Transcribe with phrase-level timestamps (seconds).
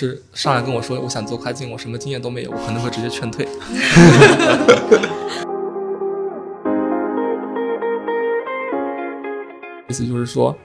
[0.00, 3.46] 是上来跟我说我想做跨境，我什么经验都没有，我可能会直接劝退。
[9.88, 10.56] 意思就是说，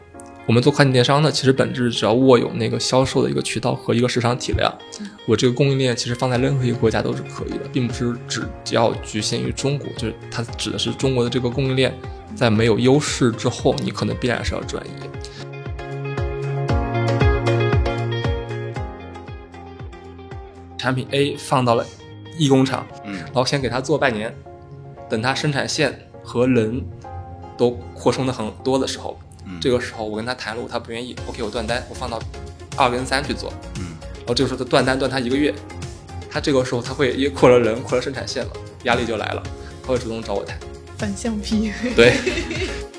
[0.46, 4.74] 我们做跨境电商呢，其实本质只要握有那个销售的一个渠道和一个市场体量，
[5.28, 11.94] 我这个供应链其实放在任何一个国家都是可以的，并不是只要局限于中国，就是它指的是中国的这个供应链，
[12.36, 14.90] 在没有优势之后，你可能必然是要转移。
[20.86, 21.84] 产品 A 放到了
[22.38, 23.16] 一工厂，嗯。
[23.16, 24.32] 然后先给他做半年，
[25.10, 26.80] 等他生产线和人
[27.58, 29.60] 都扩充的很多的时候，嗯。
[29.60, 32.22] 这个时候我跟他谈了，他不愿意，OK，我断单，我放到
[32.78, 33.98] 二跟三去做，嗯。
[34.18, 35.52] 然后这个时候他断单断他一个月，
[36.30, 38.52] 他这个时候他会也扩了人，扩了生产线了，
[38.84, 39.42] 压力就来了，
[39.82, 40.56] 他会主动找我谈，
[41.00, 42.14] 反向 P，对。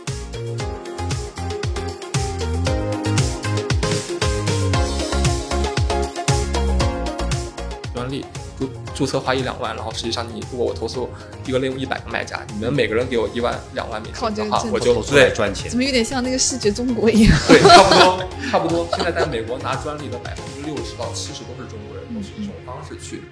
[8.96, 11.08] 注注册花一两万，然后实际上你如果我投诉
[11.46, 15.76] 一个类目一百个卖家，你们每个人给我一万两万美靠这个挣，金的话我就投诉来对赚钱怎。
[15.78, 17.38] 么有点像那个视觉中国一样？
[17.46, 18.88] 对，差不多差不多。
[18.96, 23.22] 现在在美国拿专利的百分之六十到七十都是中国人，都是这种方式去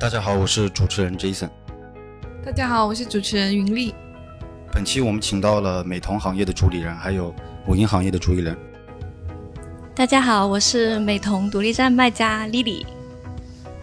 [0.00, 1.50] 大家好，我是主持人 Jason。
[2.44, 3.92] 大家好，我是主持人云丽。
[4.72, 7.34] 本期我们请到了美瞳行业的主理人，还有
[7.66, 8.56] 母婴行业的主理人。
[9.96, 12.86] 大家好，我是美瞳独立站卖家 Lily。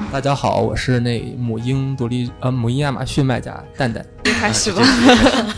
[0.09, 4.05] 大家好，我是那母婴独立呃母婴亚马逊卖家蛋蛋。
[4.23, 4.81] 开始吧。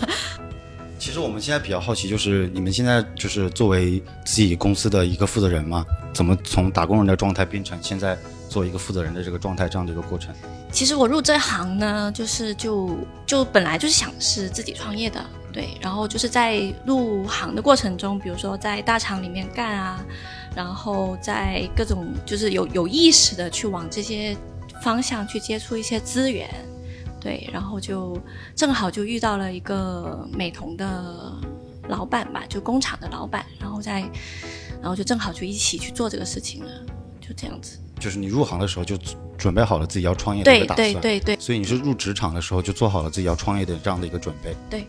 [0.97, 8.17] 其实我们现在比较好奇，就是你们现在就是作为自己公司的一个负责人嘛，怎么从打工人的状态变成现在
[8.49, 10.33] 做一个负责人的这个状态这样的一个过程？
[10.71, 15.69] 其实我入这行呢，就是就就本来就是想是自己创业的，对。
[15.81, 20.05] 然后就是在入行的过程中，比如说在大厂里面干啊，
[20.55, 24.35] 然后在各种就是有有意识的去往这些
[24.81, 26.49] 方向去接触一些资源，
[27.19, 27.49] 对。
[27.53, 28.21] 然后就
[28.55, 31.33] 正好就遇到了一个美瞳的
[31.87, 34.01] 老板吧，就工厂的老板，然后在
[34.81, 36.71] 然后就正好就一起去做这个事情了，
[37.27, 37.77] 就这样子。
[37.99, 38.97] 就是你入行的时候就
[39.37, 44.55] 准备好了自己要创业的一对个打算，对对对所以你是入职场的时候就做好了自己要创业的这样的一个准备。
[44.69, 44.87] 对。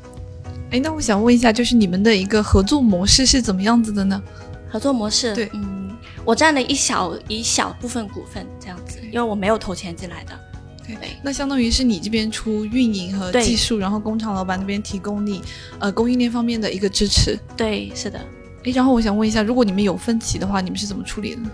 [0.71, 4.23] 哎，那我想问一下，就是你们的一个合作模式是怎么样子的呢？
[4.69, 10.39] 合作模式，对嗯，我占了一小一小部分股份这样子，因为我没有投钱进来的。
[10.87, 15.43] 对对那相当于是你这边出运营和技术，然后工厂老板那边提供你
[15.79, 17.39] 呃供应链方面的一个支持。
[17.57, 18.19] 对，是的，
[18.65, 21.51] 哎，然后我想问一下，如果你们有分歧的话，你们是怎么处理的呢？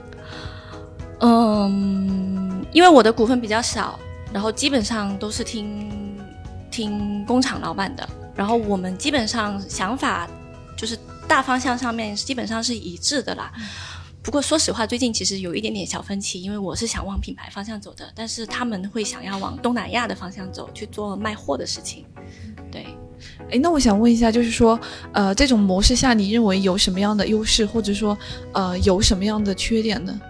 [1.26, 3.98] 嗯，因为我的股份比较少，
[4.30, 5.90] 然后基本上都是听
[6.70, 10.28] 听工厂老板的，然后我们基本上想法
[10.76, 13.50] 就是大方向上面基本上是一致的啦。
[14.22, 22.04] 不过说实话，最近其实有一点点小分歧，因为我是想往品牌方向走的，但是他们会想要往东南亚的方向走，去做卖货的事情。
[22.70, 22.86] 对，
[23.50, 24.78] 哎，那我想问一下，就是说，
[25.12, 28.16] 呃，这种模式下，你认为有什么样的优势，或者说，
[28.52, 30.20] 呃，有什么样的缺点呢？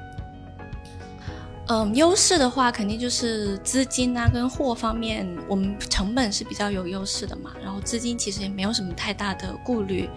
[1.66, 7.52] 嗯，优势的话，肯定就是资金啊跟货方面，我们成本是比较有优势的嘛。
[7.62, 10.08] 然后资金其实也没有什么太大的顾虑。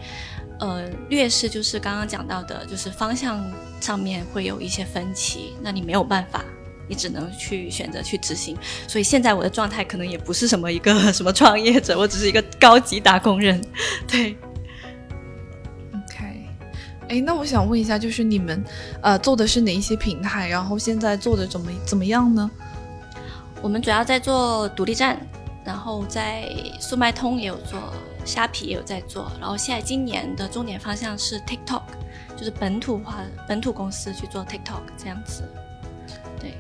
[0.60, 3.42] 呃，劣势就是刚刚讲到的，就是方向
[3.80, 6.44] 上面会有一些分歧，那你没有办法，
[6.90, 8.58] 你只能去选择去执行。
[8.88, 13.62] 所以现在我的状态可能也不是什么一个 什么创业者，我只是一个高级打工人。
[14.08, 14.36] 对，
[17.10, 18.64] 哎，那我想问一下，就是你们
[19.02, 20.50] 呃做的是哪一些平台？
[20.50, 22.50] 然后现在做的怎么怎么样呢？
[23.62, 25.18] 我们主要在做独立站，
[25.66, 27.80] 然后在速卖通也有做，
[28.24, 31.82] 虾皮也有在做，然后现在今年的重点方向是 TikTok，
[32.36, 35.44] 就是本土化本土公司去做 TikTok 这样子。
[36.40, 36.54] 对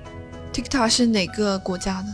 [0.53, 2.07] TikTok 是哪个国家的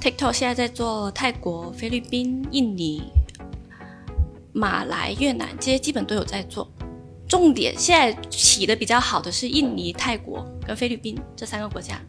[0.00, 3.12] ？，TikTok 现在在做泰国、菲律宾、印尼、
[4.52, 6.68] 马来、越南这些基本都有在做。
[7.28, 12.00] 重点现在起的比较好的是印尼、泰国跟菲律宾这三个国家。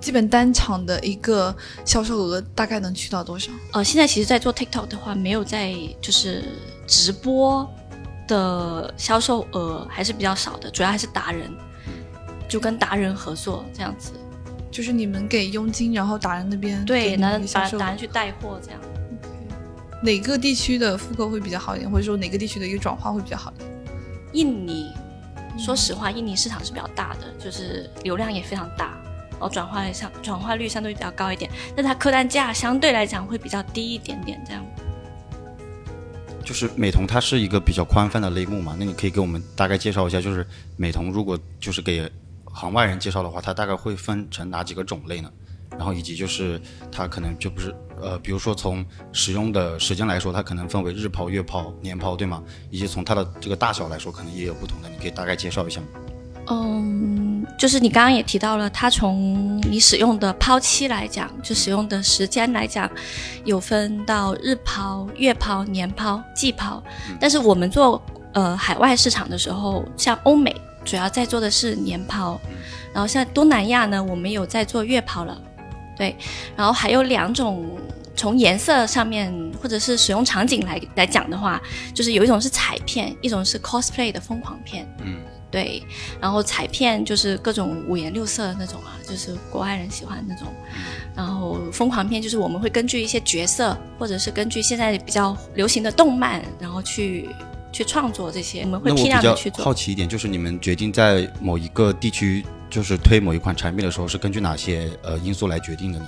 [0.00, 3.50] 基本单场的一个销售额大概能去到多少？
[3.72, 6.44] 呃，现在其实，在做 TikTok 的话，没有在就是
[6.86, 7.66] 直播
[8.28, 11.50] 的销售额还是比较少的，主要还是达人，
[12.46, 14.12] 就跟达人合作这样子。
[14.70, 18.80] 就是你们给佣金，然后达人那边对，你拿们一个销售把达人去带货这样。
[20.02, 23.73] 哪个地区的复购会比较好一点，或者说哪个地区的一个转化会比较好一点？
[24.34, 24.92] 印尼，
[25.58, 29.00] 说实话，印尼市场是比较大的，就是流量也非常大。
[29.30, 34.64] 然后转化率相转化率相对比较高一点，但它客单价相对来讲会比较低一点点，这样。
[36.44, 40.46] 就是美瞳它是一个比较宽泛的类目嘛，那你可以给我们大概介绍一下，就是
[40.76, 42.10] 美瞳如果就是给
[42.44, 45.30] 行外人介绍的话，它大概会分成哪几个种类呢？
[45.76, 46.60] 然后以及就是
[46.90, 52.42] 它可能就不是呃，比如说从使用的时间来说，它可能分为日抛、月抛、年抛，对吗？
[52.70, 55.86] 以及从它的这个大小来说，可能也有不同的，你可以大概介绍一下吗？
[56.46, 62.90] 嗯，就是你刚刚也提到了，它从你使用的抛期来讲，就使用的时间来讲，
[63.46, 66.82] 有分到日抛、月抛、年抛、季抛。
[67.18, 68.02] 但是我们做
[68.34, 70.54] 呃海外市场的时候，像欧美
[70.84, 72.38] 主要在做的是年抛，
[72.92, 75.40] 然后像东南亚呢，我们有在做月抛了，
[75.96, 76.16] 对，
[76.56, 77.64] 然后还有两种。
[78.16, 81.60] 从颜色上面或者是使用场景来来讲的话，
[81.92, 84.88] 就是有一种是彩片，一种是 cosplay 的疯狂片。
[85.00, 85.16] 嗯，
[85.50, 85.82] 对。
[86.20, 90.46] 然后彩片就是各种五颜六色的那种啊，就是国外人喜欢那种。
[91.12, 97.28] 然后疯狂片就是我们会根据一些角色，或者是根据现在比较流行的动漫，然后去
[97.72, 98.62] 去创作这些。
[98.62, 99.64] 我们会批量的去做。
[99.64, 106.06] 好奇一点，就是你们决定在某一个地区就是推某一款产品的时候，是根据哪些呃因素来决定的呢？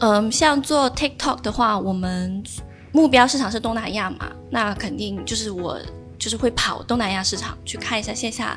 [0.00, 2.44] 嗯，像做 TikTok 的话，我们
[2.92, 5.80] 目标市场是东南亚嘛，那肯定就是我
[6.18, 8.54] 就是会跑东南亚市场去看一下线下，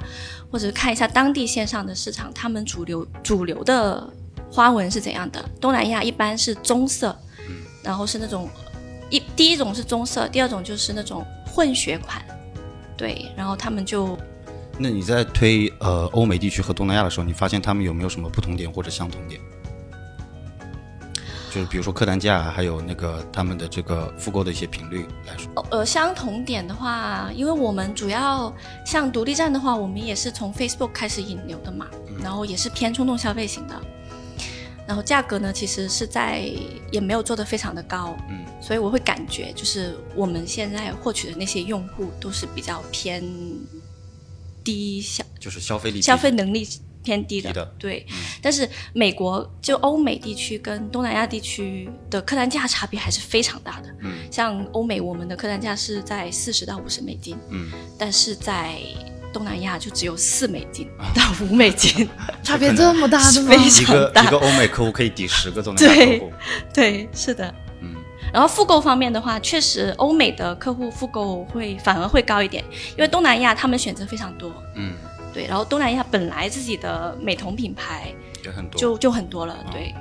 [0.51, 4.05] 或者看一下当地线上的市场，他们主流主流的
[4.51, 5.41] 花纹是怎样的。
[5.61, 7.17] 东南亚一般是棕色，
[7.81, 8.49] 然后是那种
[9.09, 12.21] 一第一种是棕色，第二种就是那种混血款，
[12.97, 14.17] 对，然后他们就。
[14.79, 19.41] 那你在推呃欧美地区和东南亚的时候，你发现他们有没有什么不同点或者相同点？
[21.49, 28.53] 就是比如说客单价，还有那个他们的这个复购的一些频率来说，呃，相同点的话，因为我们主要
[28.85, 31.87] 像独立站的话，我们也是从 Facebook 开始引流的嘛，
[32.21, 33.81] 然后也是偏冲动消费型的，
[34.85, 36.41] 然后价格呢，其实是在
[36.91, 43.23] 也没有做的非常的高，嗯，所以我会感觉就是我们现在获取的那些用户都是比较偏
[44.75, 46.67] 低消，就是消费力、消费能力。
[47.03, 48.05] 偏低的，对，
[48.41, 53.87] 但是美国就欧美地区跟东南亚地区的客单价差别还是非常大的。
[54.01, 58.75] 嗯，像欧美我们的客单价是在四十到五十美金，嗯，但是在
[59.31, 62.09] 东南亚就只有四美金到五美金，
[62.43, 63.49] 差别这么大的吗？
[63.51, 66.33] 非常大，一个欧美客户可以抵十个东南亚客户。
[66.73, 67.66] 对，是的，嗯。
[68.37, 74.93] 然后复购方面的话，确实欧美的客户复购会反而会高一点，因为东南亚他们选择非常多，嗯。
[75.33, 78.13] 对，然后东南亚本来自己的美瞳品牌
[78.45, 79.57] 也很多，就就很多了。
[79.71, 79.91] 对，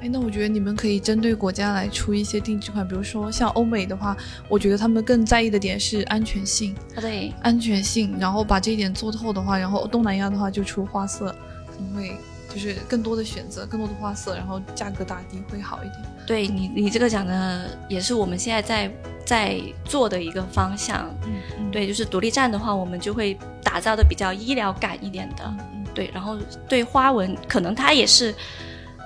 [0.00, 4.16] 哎，那我觉得你们可以针对国家来出一些定制款，比如说像欧美的话，
[4.48, 6.76] 我觉得他们更在意的点是安全性。
[6.94, 11.34] 啊，对，安全性，然后把这一点做透的话，然后东南亚的话就出花色，
[11.66, 12.16] 可能会
[12.52, 16.02] 就是更多的选择，更多的花色，然后价格打低会好一点。
[16.26, 18.92] 对你，你这个讲的也是我们现在在。
[19.24, 26.36] 在做的一个方向，嗯，对，就是独立站的话，我们就会打造的比较医疗感一点的，嗯对，然后
[26.68, 28.34] 对花纹，可能它也是，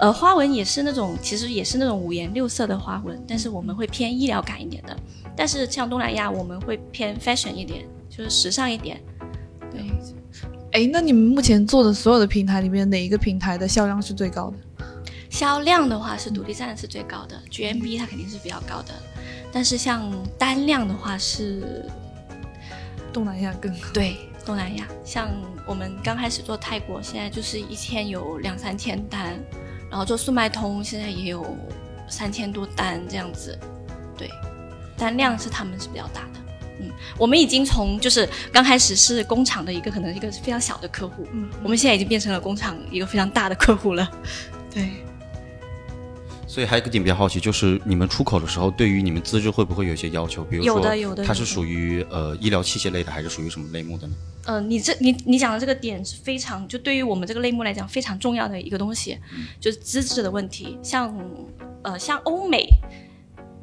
[0.01, 4.97] 呃，花纹也是那种，其实也是那种五颜六色的花纹，但是我们会偏医疗感一点的，
[5.37, 8.99] 但是像东南亚，我们会偏 fashion 一点，就是时尚一点，
[9.71, 9.83] 对，
[10.77, 14.57] 哎，那你们目前做的所有的平台里面，哪一个平台的销量是最高的？
[15.31, 18.93] 销量的话是独立站是最高的，GMB 它肯定是比较高的。
[19.51, 21.87] 但是像单量的话是
[23.11, 25.31] 东南亚更对东南亚，像
[25.67, 29.35] 我们刚开始做泰国，现在就是一天有两三千单，
[29.89, 31.57] 然后做速卖通现在也有
[32.07, 33.59] 三千多单这样子，
[34.15, 34.29] 对，
[34.95, 36.41] 单量是他们是比较大的，
[36.81, 44.11] 嗯，我们已经从就是刚开始是工厂的一个可能一个非常小的客户，嗯，我们现在已经变成了工厂一个非常大的客户了，
[44.73, 44.89] 对。
[46.49, 50.43] 所以还有一个点比较好奇，就是你们出口的时候，对于你们资质会不会有一些要求？
[50.45, 54.15] 比如说，有的有的，它是属于呃医疗器械类的，还是属于什么类目的呢？
[54.47, 59.19] 呃，你这你你讲的这个点是非常，就对于我们这个类目来讲非常重要的一个东西，
[59.61, 60.79] 就是资质的问题。
[60.83, 61.15] 像
[61.83, 62.67] 呃像欧美、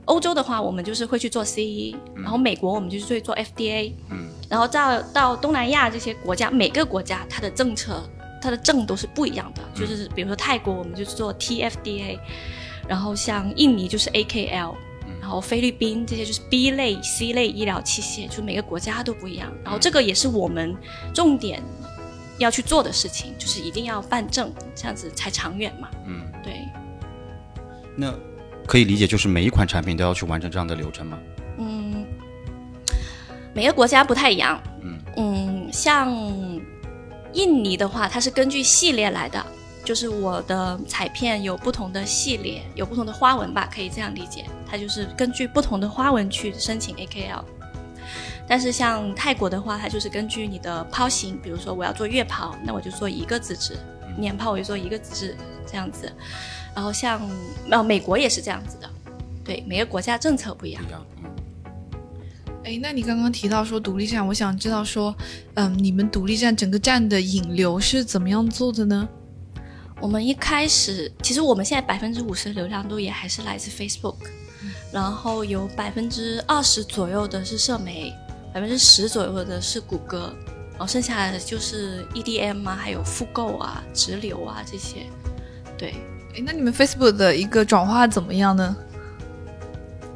[0.05, 8.03] 欧洲的话，我们就是会去做 CE，然后美国我们就是会做 FDA，嗯，然后到到东南亚这些国家，每个国家它的政策、
[8.41, 9.61] 它的证都是不一样的。
[9.73, 12.19] 就是比如说泰国，我们就是做 TFDA。
[12.85, 14.75] 然后像印尼就是 AKL，
[15.21, 19.49] 然后菲律宾这些就是 B 类、C 类医疗器械，就每个国家都不一样。
[19.63, 20.75] 然后这个也是我们
[21.13, 21.63] 重点
[22.39, 25.89] 要去做的事情，就是一定要办证，这样子才长远嘛。
[26.05, 26.67] 嗯，对。
[27.95, 28.13] 那
[28.67, 31.17] 可以理解，就是每一款产品都要去完成这样的流程吗？
[31.57, 32.05] 嗯，
[33.53, 34.61] 每个国家不太一样。
[34.81, 36.11] 嗯嗯，像
[37.33, 39.45] 印尼的话，它是根据系列来的。
[39.85, 44.45] 就是我的彩片有不同的系列，有不同的花纹吧，可以这样理解。
[44.65, 47.43] 它就是根据不同的花纹去申请 AKL。
[48.47, 53.73] 但是像泰国的话，它就是根据你的抛型，比如说我要做月抛，那我就做一个资质；
[54.17, 55.35] 年抛我就做一个资质，
[55.69, 56.09] 这样子。
[56.75, 57.21] 然后像
[57.69, 58.89] 呃美国也是这样子的，
[59.43, 60.91] 对，每个国家政策不一样不一。
[60.91, 61.29] 样，嗯。
[62.63, 65.15] 哎，那你刚刚提到说独立站，我想知道说，
[65.55, 69.07] 嗯，你们独立站整个站的引流是怎么样做的呢？
[69.99, 74.15] 我们一开始，其实我们现在百分之五十的流量度也还是来自 Facebook，、
[74.91, 78.13] 然后有百分之二十左右的是社媒，
[78.53, 80.33] 百分之十左右的是谷歌，
[80.71, 85.05] 然后剩下的就是 EDM 啊，还有复购啊、直流啊这些。
[85.77, 85.95] 对，
[86.35, 88.75] 哎，那你们 Facebook 的一个转化怎么样呢？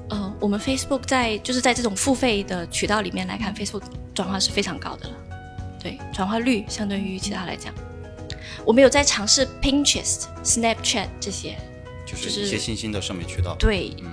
[0.10, 3.84] 呃，我们 Facebook 在就是在这种付费的渠道里面来看，Facebook
[4.16, 5.16] 转化是非常高的了。
[5.82, 7.72] 对，转化率相对于其他来讲，
[8.66, 11.56] 我们有在尝试 Pinterest、Snapchat 这些，
[12.06, 13.56] 就是一些新兴的社媒渠道。
[13.60, 14.10] 对，嗯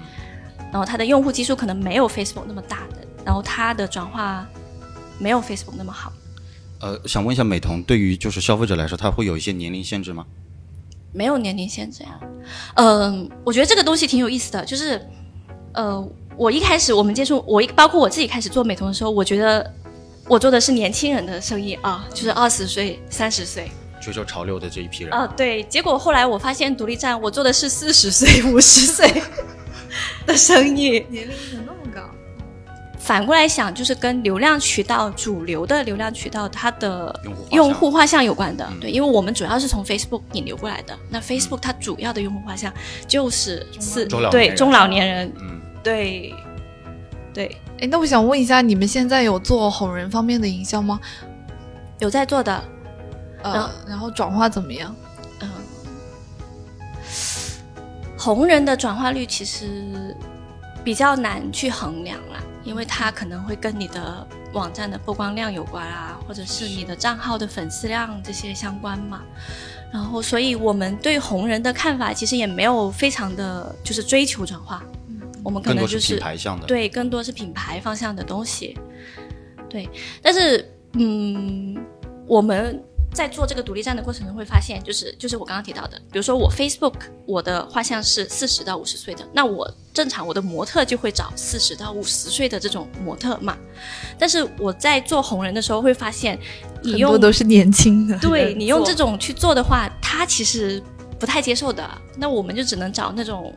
[0.71, 4.47] 然后它的用户基数可能没有 Facebook 那么大的，然后它的转化
[5.19, 6.13] 没有 Facebook 那么好。
[6.81, 10.27] 呃，想问一下美瞳，对于就是消费者来说，它会有一些年龄限制吗？
[11.15, 12.21] 没有年龄限制呀。
[12.75, 15.01] 嗯、我觉得这个东西挺有意思的，就是
[15.73, 16.07] 呃，
[16.37, 19.73] 我一开始我们接触我一包括我自己开始做美瞳的时候，我觉得
[20.29, 25.63] 我做的是年轻人的生意啊，就是二十岁、三十岁追求潮流的这一批人，啊，对。
[25.63, 29.23] 结果后来我发现独立站我做的是四十岁、五十岁
[30.27, 31.74] 的生意，年龄怎么那么高？
[33.05, 37.15] 反过来想，就是跟流量渠道主流的流量渠道它的
[37.51, 38.67] 用户画像有关的。
[38.71, 40.99] 嗯对，因为我们主要是从 Facebook 引流过来的。
[41.11, 42.73] 那 Facebook 它主要的用户画像
[43.07, 46.35] 就是是中老年人对中老年人，嗯，对
[47.35, 50.99] 对，哎，那我想问一下，你们现在有做红人方面的营销吗？
[51.99, 52.65] 有在做的。
[53.43, 54.97] 呃，然后转化怎么样？
[55.41, 55.51] 嗯，
[58.17, 60.17] 红人的转化率其实
[60.83, 69.23] 比较难去衡量啦，因为它可能会跟你的网站的曝光量有关啊，或者是你的账号的粉丝量这些相关嘛。
[69.93, 74.83] 然后，所以我们对红人的看法其实也没有非常的就是追求转化，
[75.45, 78.77] 我们可能就是品牌向的。，对，更多是品牌方向的东西。
[79.69, 79.89] 对，
[80.21, 81.77] 但是嗯，
[82.27, 82.83] 我们
[83.15, 86.95] 在做这个独立站的过程中会发现，就是就是我刚刚提到的，比如说我 Facebook
[87.25, 93.57] 我的画像是四十到五十岁的，那我正常我的模特就会找四十到五十岁的这种模特嘛。
[94.19, 96.39] 但是我在做红人的时候会发现，
[96.83, 99.15] 你很用多都是年轻的，对你用这种。
[99.17, 100.83] 去做的话，他其实
[101.21, 101.89] 不太接受的。
[102.19, 103.55] 那我们就只能找那种，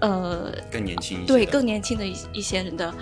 [0.00, 1.26] 呃，更年轻一些。
[1.26, 2.92] 对更年轻的一一些人的，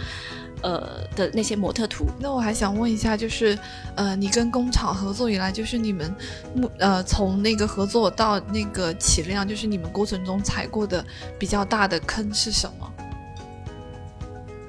[0.63, 2.07] 呃的那些模特图。
[2.19, 3.59] 那我还想问一下，就是
[3.95, 6.15] 呃，你跟工厂合作以来，就是你们
[6.55, 11.05] 目呃从那个合作到那个起量，就是你们过程中踩过的
[11.39, 12.93] 比较大的坑是什么？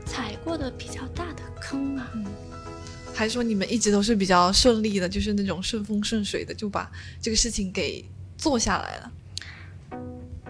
[0.05, 2.11] 踩过的比较大的坑啊，
[3.13, 8.03] 还是说你们一直都是比较顺利的，就是那种顺风顺水的，就把这个事情给
[8.37, 9.11] 做下来了？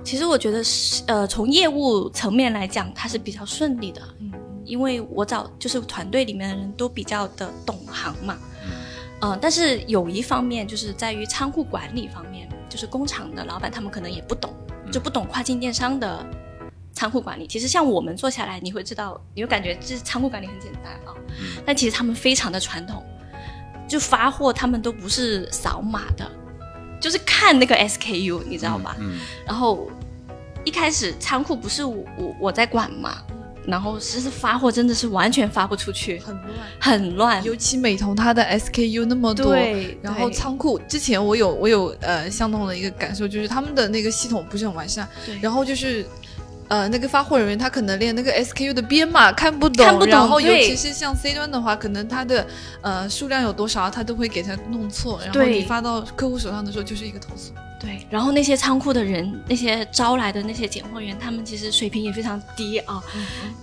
[0.04, 4.32] 其实我觉得是呃，从业务层面来讲，它是比较顺利的，嗯，
[4.72, 8.38] 因为我找就是团队里面的人都比较的懂行嘛，
[9.20, 14.54] 嗯、但是有一方面就是在于仓库管理方面，就是工厂的老板他们可能也不懂，
[14.90, 16.26] 就不懂跨境电商的
[16.94, 17.46] 仓库管理。
[17.46, 21.12] 其实像我们做下来，你会知道，你会感觉这仓库管理很简单啊，
[21.66, 23.04] 但其实他们非常的传统，
[23.90, 26.32] 就发货他们都不是扫码的，
[27.02, 28.96] 就是看那个 SKU，你知道吧？
[29.02, 29.92] 嗯，然后
[30.64, 33.18] 一开始仓库不是我我我在管嘛，
[33.66, 37.44] 然后其实发货真的是完全发不出去，很乱，很乱。
[37.44, 46.06] 尤其美瞳它的 SKU 那么多，对，然后仓库之前我有我有呃相同的一个感受，就是他们的那个系统不是很完善，对然后就是。
[46.68, 52.48] 呃，那个发货人员他可能连那个 SKU 的编码看不懂，看不懂然后尤其是像 C 端的话，可能它的
[52.80, 57.52] 呃数量有多少，他都会给他弄错，然后你发到客户手上的时候就是一个投诉。
[57.82, 63.02] 对，然后那些仓库的人，那些招来的那些拣货员，他们其实水平也非常低啊，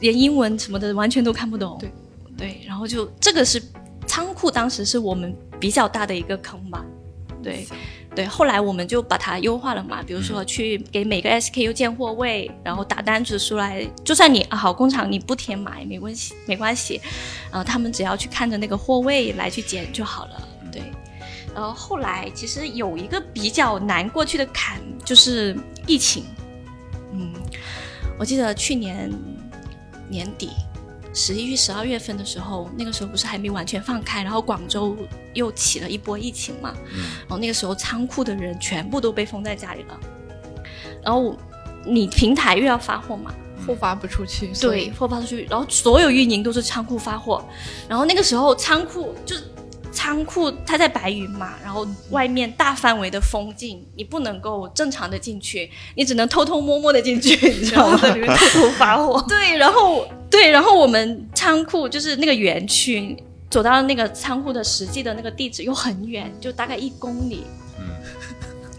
[0.00, 1.78] 连英文什么的完全都看不懂。
[1.78, 1.90] 对
[2.36, 3.62] 对，然后就这个是
[4.06, 6.84] 仓库当时是我们比较大的一个坑吧。
[7.40, 7.64] 对
[8.16, 17.00] 对，后来我们就把它优化了嘛，比如说去给每个 SKU 建货位，然后打单子出来，就算你啊好工厂你不填码也没关系，没关系，
[17.52, 20.48] 啊、他们只要去看着那个货位来去捡就好了。
[20.72, 20.82] 对，
[21.54, 26.24] 然后后来其实有一个比较难过去的坎，就是疫情。
[27.12, 27.32] 嗯，
[28.18, 29.10] 我记得去年
[30.08, 30.50] 年底
[31.14, 34.96] 十一月、十二月份的时候，那个时候不是还没完全放开，然后广州
[35.34, 36.72] 又起了一波疫情嘛，
[37.20, 39.98] 然后那个时候仓库的人全部都被封在家里了，
[41.02, 41.36] 然后
[41.84, 43.34] 你平台又要发货嘛，
[43.66, 47.44] 货发不出去，对，货发出去，然后所有运营都是仓库发货，
[47.88, 49.44] 然后那个时候仓库就是
[49.98, 57.98] 仓库它在白云嘛，然后外面大范围的封禁，你不能够正常的进去，你只能偷偷摸摸的进去， 你知道吗？
[58.00, 59.20] 在里面偷偷发货。
[59.28, 63.16] 对，然后对，然后我们仓库就是那个园区，
[63.50, 67.44] 走到那个仓库的实际的那个地址又很远，就大概一公里。
[67.80, 67.84] 嗯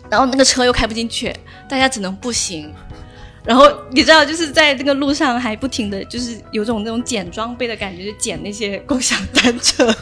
[0.09, 1.35] 然后那个车又开不进去，
[1.67, 2.73] 大家只能步行。
[3.43, 9.93] 然后你知道，就是在那个路上还不停的就是有种那种捡装备的感觉，就捡那些共享单车，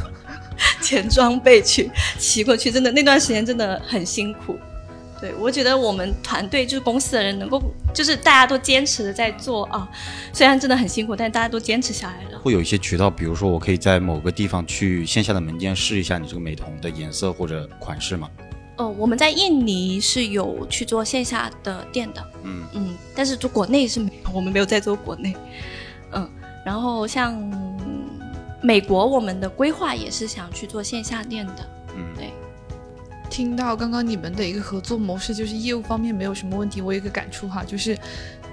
[0.82, 4.58] 捡装备去骑过去，真的那段时间真的很辛苦。
[5.20, 7.60] 对，我觉得我们团队就是公司的人能够，
[7.92, 9.90] 就是大家都坚持的在做啊，
[10.32, 12.38] 虽然真的很辛苦，但大家都坚持下来了。
[12.38, 18.30] 会有一些渠道，比如说我可以在某个地方去线下的门店试一下你这个美瞳的颜色或者款式吗？
[18.76, 25.36] 哦，我们在印尼是有去做线下的店的，嗯嗯，但是做国内是没有，我们没有在做国内，
[26.12, 26.30] 嗯，
[26.64, 27.36] 然后像
[28.62, 32.32] 美国，我们的规划也是想去做线下店的，嗯，对，
[33.30, 37.98] 听到刚刚你们的一个合作模式，就是业务方面没有什么问题，我有一个感触哈，就是，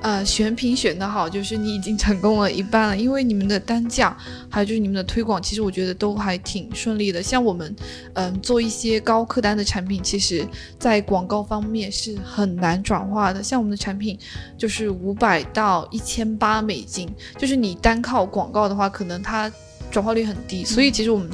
[0.02, 4.14] 呃，选品选得好，就是你已经成功了一半了，因为你们的单价，
[4.50, 7.22] 还有就是你们的推广，其实我觉得都还挺顺利的。
[7.22, 7.74] 像我们，
[8.12, 10.46] 嗯、做一些高客单的产品，其实
[10.78, 13.42] 在广告方面是很难转化的。
[13.42, 14.18] 像我们的产品，
[14.58, 17.08] 就是五百到一千八美金，
[17.38, 19.50] 就是你单靠广告的话，可能它
[19.94, 21.30] 转化率很低，所以其实我们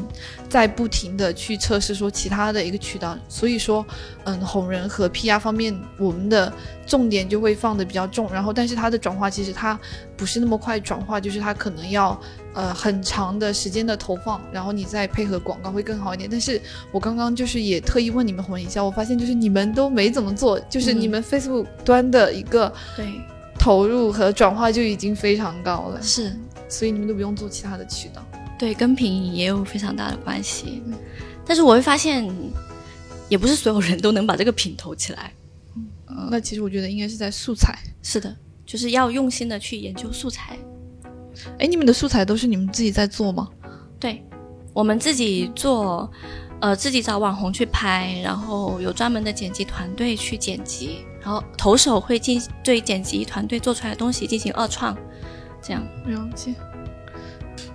[0.46, 3.82] 在不停的去测试说其他的一个渠道，所以说，
[4.24, 6.52] 嗯，红人和 PR 方面，我们的
[6.86, 9.80] 重点就会放的比较重，然后但是它的转化其实它
[10.14, 12.20] 不是那么快转化，就是它可能要
[12.52, 16.28] 呃很长的时间的投放，然后你再配合广告会更好一点。
[16.30, 16.60] 但是
[16.92, 23.06] 我刚刚就是也特意问你们红人一下，我发现就是你们都没怎么做，就是你们 Facebook 端的一个对，
[23.58, 26.36] 投入和转化就已经非常高了，是，
[26.68, 28.22] 所以你们都不用做其他的渠道。
[28.60, 30.82] 对，跟品也有非常大的关系。
[31.46, 32.30] 但是我会发现，
[33.26, 35.32] 也不是所有人都能把这个品投起来。
[35.74, 37.78] 嗯那其实我觉得应该是在素材。
[38.02, 40.58] 是的，就是要用心的去研究素材。
[41.58, 43.48] 哎，你们的素材都是你们自己在做吗？
[43.98, 44.22] 对，
[44.74, 46.12] 我们自己做，
[46.60, 54.94] 呃，自己找网红去拍，然后有专门的剪辑团队去剪辑，然后投手会进对剪辑团队做出来的东西进行二创，
[55.62, 55.82] 这样。
[56.04, 56.54] 了解。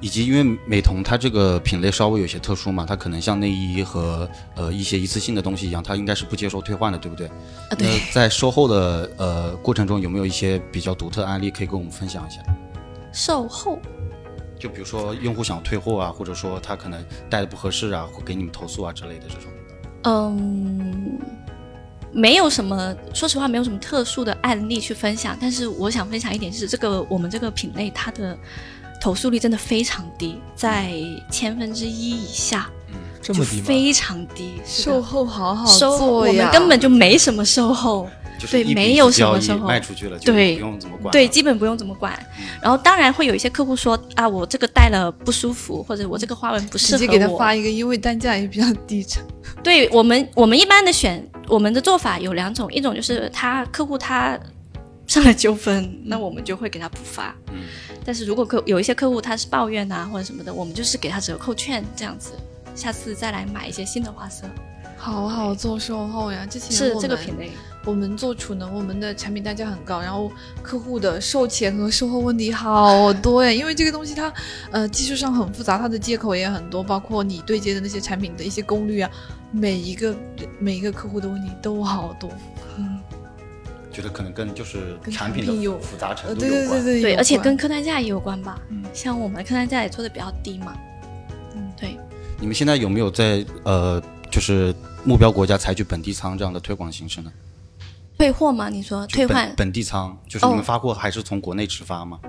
[0.06, 7.26] 以及因为美瞳它这个品类稍微有些特殊嘛，它可能像内衣和呃一些一次性的东西一样，它应该是不接受退换的，对不对？
[7.26, 7.34] 啊，
[7.76, 12.40] 对，那在售后的呃过程中，有没有一些比较独特案例可以跟我们分享一下？
[13.12, 13.80] 售后
[14.60, 19.52] 就比如说用户想退货啊，或者说他可能戴的不合适啊，会给你们投诉啊之类的这种。
[20.04, 21.18] 嗯，
[22.12, 25.36] 没有什么，说实话，没有什么特殊的案例去分享。
[25.42, 28.38] 但是我想分享一点是，这个我们这个品类它的
[29.06, 30.92] 投诉率真的非常低，在
[31.30, 32.68] 千分之一以下，
[33.22, 33.64] 就这么低吗？
[33.68, 34.54] 非常低。
[34.66, 38.10] 售后好好做呀，我们根本就没什么售后，
[38.50, 41.12] 对没有什么售后卖出去了，就对不用怎么管了。
[41.12, 42.18] 对，基本不用怎么管。
[42.60, 46.98] 然后当然会有一些客户说啊，我这个戴了不舒服，或者我这个花纹不适合我。
[46.98, 49.06] 直接给他发一个，因为单价也比较低。
[49.62, 54.36] 对我们，我们一般的选我们的做法有两种，一种就是他客户他
[55.08, 57.36] 上了纠纷，那我们就会给他补发。
[57.52, 57.64] 嗯
[58.06, 62.34] 但是如果客有一些客户他是抱怨啊或者什么的，我们就是给他折扣券这样子，
[62.76, 64.48] 下次再来买一些新的花色。
[64.96, 67.52] 好好做售后呀，之前是这个品类，
[67.84, 74.32] 我们做储能，我们的产品单价很高，然后客户的售前和售后问题好多呀，因为这个东西它
[74.72, 79.10] 呃技术上很复杂，它的接口也很多，包括你对接的那些产品的一些功率啊，
[79.52, 80.16] 每一个
[80.60, 82.30] 每一个客户的问题都好多。
[83.96, 86.70] 觉得可能跟就是产品的复杂程呃，度有关。
[86.70, 88.60] 对对对对，对，而且跟客单价也有关吧。
[88.70, 90.74] 嗯像我们客单价也做的比较低嘛。
[91.56, 91.98] 嗯对。
[92.38, 97.32] 你们现在有没有在呃，就是目标国家采取本地仓这样的推广形式呢？
[98.18, 98.68] 退货吗？
[98.70, 99.54] 你说退换？
[99.56, 102.20] 本地仓，就是你们哦发货还是从国内直发吗？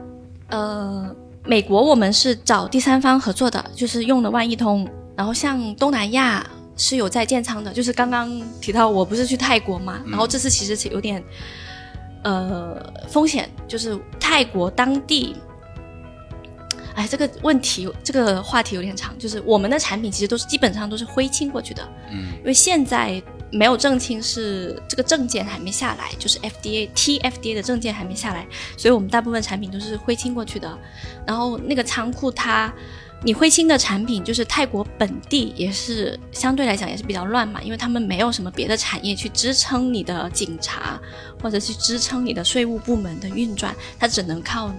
[0.49, 4.89] 呃，美国我们是找第三方合作的，就是用的万亿通。
[5.17, 6.47] 然后像东南亚
[6.77, 11.23] 是有在建仓的，就是刚刚提到我不是去泰国嘛，然后这次其实有点
[12.23, 15.35] 呃风险，就是泰国当地。
[16.95, 19.15] 哎，这个问题，这个话题有点长。
[19.19, 28.47] 就是我们的产品其实都是基本上都是灰清过去的，嗯，因为现在没有证清是这个证件还没下来，就是 FDA TFDA 的证件还没下来，
[28.79, 30.79] 所以我们大部分产品都是灰清过去的。
[31.27, 32.73] 然后那个仓库它，
[33.27, 40.97] 你会清的产品就是泰国本地也是相对来讲也是比较乱嘛，因为他们没有什么别的产业去支撑你的警察
[41.43, 44.73] 或者去支撑你的税务部门的运转，它只能靠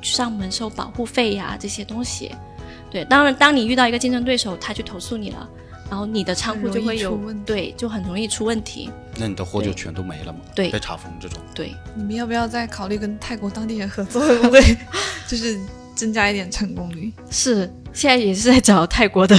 [0.00, 2.30] 上门收保护费呀、这些东西。
[2.92, 5.48] 对，当然当你遇到一个竞争对手，他去投诉你了。
[5.90, 8.88] 然后你的仓库就会有对，就很容易出问题。
[9.16, 10.38] 那你的货就全都没了嘛？
[10.54, 11.42] 对被查封这种。
[11.52, 14.22] 对，你们要不要再考虑跟泰国当地人合作？
[14.22, 14.60] 会不会
[15.26, 15.58] 就是
[15.96, 17.12] 增加一点成功率？
[17.28, 19.36] 是现在也是在找泰国的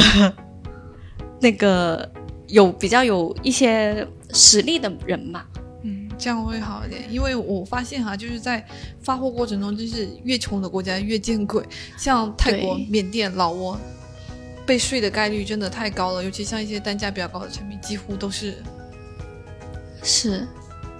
[1.40, 2.10] 那个
[2.48, 5.44] 有比较有一些实力的人嘛。
[5.84, 8.64] 嗯，这样会好一点，因为我发现哈，就是在
[9.02, 11.64] 发货过程中，就是越穷的国家越见鬼，
[11.98, 13.78] 像泰国、缅甸、老挝，
[14.64, 18.62] 被税的概率真的太高了，尤其像一些单价比较高的产品，几乎都是
[20.04, 20.48] 是，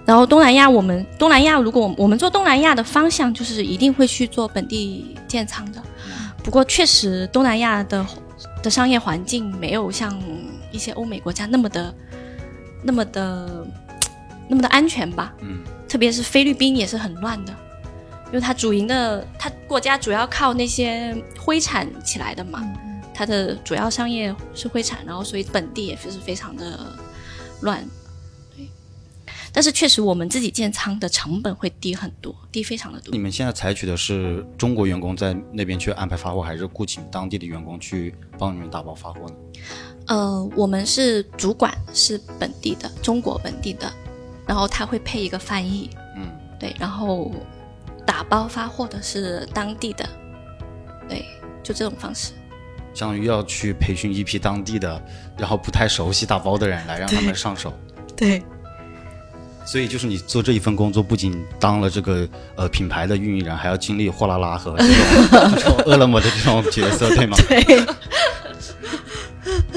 [0.04, 5.80] 然后东南亚，我们东南亚如果我们我们做东南亚的方向，就是一定会去做本地建仓的。
[6.42, 8.04] 不过确实，东南亚的
[8.62, 10.20] 的商业环境没有像
[10.70, 11.94] 一些欧美国家那么的
[12.82, 13.66] 那么的
[14.48, 15.32] 那么的安全吧。
[15.40, 17.54] 嗯，特别是菲律宾也是很乱的，
[18.26, 22.60] 因为它主营的，它国家主要靠那些灰产起来的嘛，
[23.14, 26.78] 它的主要商业是灰产，然后所以本地也是非常的
[27.60, 27.84] 乱。
[29.52, 33.18] 对，但是确实我们自己建仓的成本会低很多，低非常的多你。
[33.18, 39.34] 们现在采取的是中国员工在那边去安排发货，还是雇请当地的员工去帮你们打包发货呢？
[40.06, 43.92] 呃，我们是主管是本地的，中国本地的，
[44.46, 47.30] 然后他会配一个翻译，嗯，对，然后
[48.04, 50.08] 打包发货的是当地的，
[51.08, 51.24] 对，
[51.62, 52.32] 就这种方式。
[52.92, 55.00] 相当于要去培训一批当地的，
[55.38, 57.72] 然后不太熟悉打包的人来让他们上手。
[58.16, 58.42] 对，
[59.64, 64.94] 所以就是你做这一份工作，不仅当了这个呃品牌的运营人，还要经历货拉拉和这种
[65.54, 67.36] 这种饿了么的这种角色，对吗？
[67.48, 67.86] 对，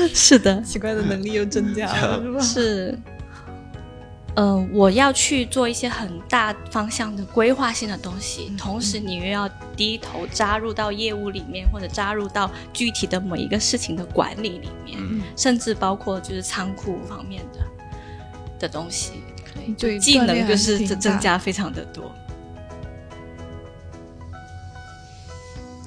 [0.13, 2.39] 是的，奇怪的能力又增加了， 是吧？
[2.41, 2.99] 是。
[4.37, 17.59] 嗯、我要去做一些很大方向的规划性的东西，同时你又要低头扎入到业务里面，或者扎入到具体的某一个事情的管理里面，嗯甚至包括就是仓库方面的
[18.59, 19.23] 的东西。
[19.73, 22.11] 对，技能就是增增加非常的多。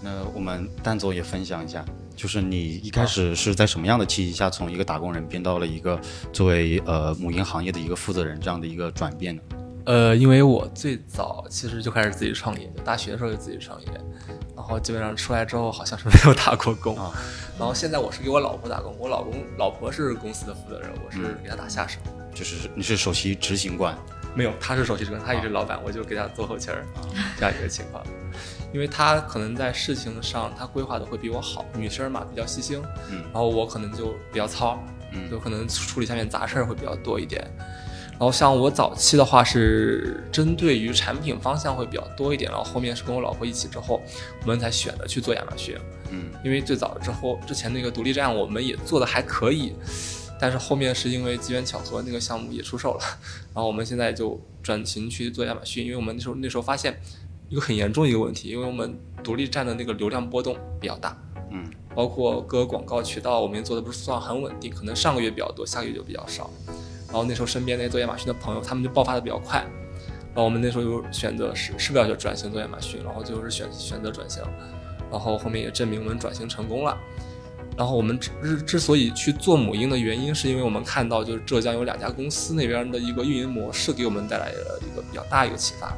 [0.03, 1.85] 那我们蛋总也分享一下，
[2.17, 6.01] 就是你一开始是在什么样的契机下，从一个打工人变到了一个
[6.33, 9.43] 作为呃母婴行业的一个负责人这样的一个转变呢？
[9.89, 13.87] 呃，因为我最早其实就开始自己创业，大学的时候就自己创业，
[14.55, 17.11] 然后基本上出来之后好像是没有打过工，啊
[17.59, 21.99] 然后现在我是给我老婆打工，我老公老婆是公司的负责人，我是给她打下手，
[22.35, 23.97] 就是你是首席执行官，
[24.35, 26.85] 没有，他是首席执行官，他也是老板，我就给他做后勤儿，
[27.39, 28.05] 这样一个情况。
[28.75, 34.79] 因为他可能在事情上他规划的会比我好，女生嘛比较细心，嗯然后我可能就比较糙，
[35.15, 37.43] 嗯就可能处理下面杂事儿会比较多一点。
[38.19, 44.03] 然后像我早期的话是针对于产品方向会比较多一点，然后后面是跟我老婆一起之后，
[44.43, 45.77] 我们才选择去做亚马逊。
[46.11, 49.73] 嗯因为最早之后之前那个独立站我们也做的还可以，
[50.41, 53.01] 但是后面是因为机缘巧合那个项目也出售了，
[53.55, 57.01] 然后我们现在就转型去做亚马逊，因为我们那时候那时候发现
[57.49, 61.17] 一个很严重的一个问题，因为我们独立站的那个流量波动比较大，
[61.51, 66.51] 嗯包括各个广告渠道我们也做的不是算很稳定，可能上个月比较多，下个月就比较少。
[67.09, 69.59] 然后那时候身边那些做亚马逊的朋友，他们就爆发的比较快，
[70.35, 74.43] 然后我们那时候就选择是是不是要就转型做亚马逊，然后最后是选选择转型，
[75.11, 76.97] 然后后面也证明我们转型成功了。
[77.77, 85.97] 然后我们之之之所以去做母婴的原因，是因为我们看到就是浙江有两家公司那边的一个运营模式给我们带来了一个比较大一个启发。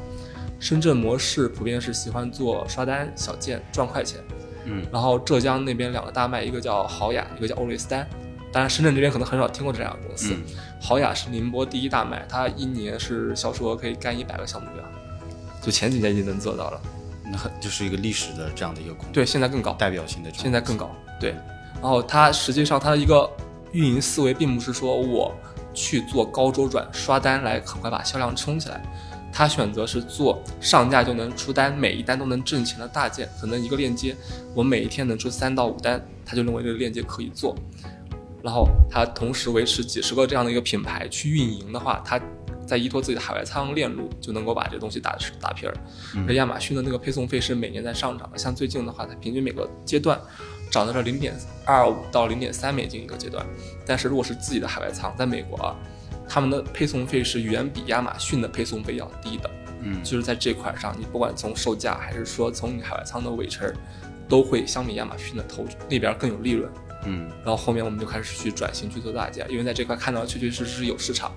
[0.59, 4.19] 深圳模式普遍是喜欢做刷单小件赚快钱，
[4.65, 8.07] 嗯然后浙江那边两个大卖，一个叫豪雅，一个叫欧蕾斯丹。
[8.51, 10.33] 当然，深圳这边可能很少听过这两个公司。
[10.33, 10.43] 嗯
[10.83, 14.83] 豪雅是宁波第一大卖，它一年是销售额可以干一百个项目标，
[15.61, 16.81] 就前几年已经能做到了。
[17.31, 19.73] 那很就是一个历史的这样的一个公司，对，现在更高。
[19.73, 20.89] 代表性的现在更高。
[21.19, 21.35] 对，
[21.79, 23.29] 然后它实际上它的一个
[23.73, 25.31] 运营思维，并不是说我
[25.71, 28.81] 去做高周转刷单来很快把销量冲起来，
[29.31, 34.15] 它选择是做上架就能出单，每一单都能挣钱的大件，可能一个链接
[34.55, 37.55] 我每一天能出三到五单，他就认为这个链接可以做。
[38.43, 42.19] 然后它同时维持几十个这样的一个品牌去运营的话，它
[42.65, 45.75] 再依托自己的海外仓链路，就能够把这东西打打平儿。
[46.27, 50.19] 而亚马逊的那个配送费是每年在上涨的，像最近的话，它平均每个阶段
[50.69, 51.33] 涨的是零点
[51.65, 53.45] 二五到零点三美金一个阶段。
[53.85, 55.75] 但是如果是自己的海外仓，在美国啊，
[56.29, 59.49] 他们的配送费是远比亚马逊的配送费要低的。
[59.83, 63.73] 嗯就是在这块上，你不管从售价还是说从你海外仓的尾程，
[64.29, 66.71] 都会相比亚马逊的投那边更有利润。
[67.05, 71.31] 嗯然后后面我们就开始去转型去做大件，因为在这块看到确确实实有市场。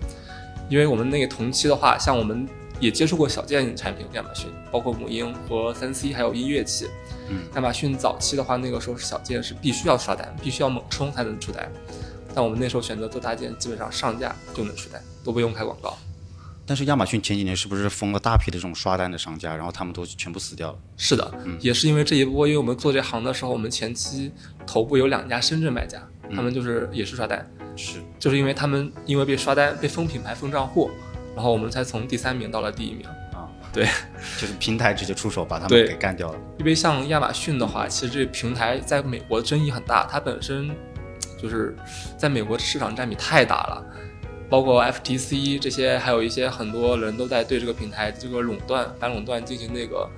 [0.71, 2.49] 因为我们那个同期的话，像我们
[2.81, 6.89] 也接触过小件产品，亚马逊包括母婴和三 C 还有音乐器。
[7.29, 11.71] 嗯亚马逊早期的话，那个时候是小件是必须要刷单，必须要猛冲才能出单。
[12.35, 15.97] 但我们那时候选择做大件，基本上上架就能出单，都不用开广告。
[16.67, 20.79] 但是亚马逊前几年是不是封了大批的这种刷单的商家，然后他们都全部死掉了？
[20.97, 24.33] 是的，也是因为这一波，因为我们做这行的时候，我们前期
[24.67, 26.03] 头部有两家深圳卖家，
[26.35, 27.47] 他们就是也是刷单，
[27.77, 30.91] 是，就是因为他们因为被刷单被封品牌封账户，
[31.35, 33.07] 然后我们才从第三名到了第一名。
[33.35, 33.85] 啊，对，
[34.41, 36.39] 就是平台直接出手把他们给干掉了。
[36.59, 40.71] 因为像亚马逊的话，其实这个平台在美国的争议很大，它本身
[41.37, 41.77] 就是
[42.17, 43.85] 在美国市场占比太大了，
[44.49, 50.09] 包括 FTC 这些，还有一些很多人都在对这个平台这个垄断、反垄断进行那个，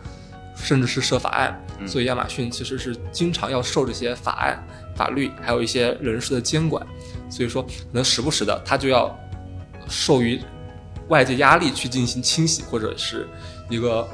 [0.57, 4.63] 甚至是设法案，嗯所以亚马逊其实是经常要受这些法案、
[4.95, 6.85] 法律，还有一些人事的监管，
[7.31, 9.17] 所以说可能时不时的它就要
[9.89, 10.41] 受于
[11.09, 13.27] 外界压力去进行清洗，或者是
[13.69, 14.07] 一个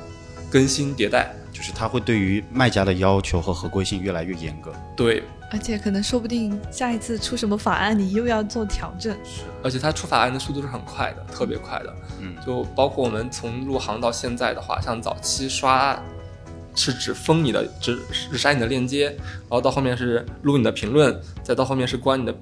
[0.50, 1.34] 更新迭代。
[1.52, 4.72] 就是它会对于卖家的要求和合规性越来越严格。
[4.96, 5.22] 对，
[5.52, 9.12] 而且可能说不定下一次出什么法案，你又要做调整。
[9.22, 11.94] 是而且它出法案的速度是很快的，特别快的。
[12.20, 16.02] 嗯，就包括我们从入行到现在的话，像早期刷
[16.74, 22.34] 是只封你的，只只删你的链接，然后到后面是录你的评论，再到后面是关你的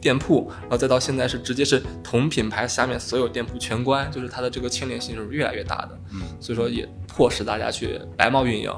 [0.00, 5.98] 店铺，然后再到现在是直接是同品牌下面所有店铺全关，就是它的这个牵连性是越来越大的。
[6.12, 8.72] 嗯，所以说也迫使大家去白帽运营，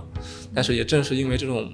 [0.55, 1.73] 但是也正是因为这种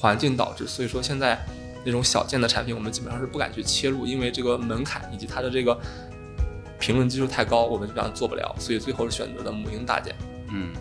[0.00, 1.38] 环境导致，所以说现在
[1.84, 5.78] 那种小件的产品，我们基本上是不敢去切入，因为这个门槛以及它的这个
[6.78, 10.14] 评论基数太高，我们基本上做不了，所以最后是选择的母婴大件。
[10.50, 10.72] 嗯，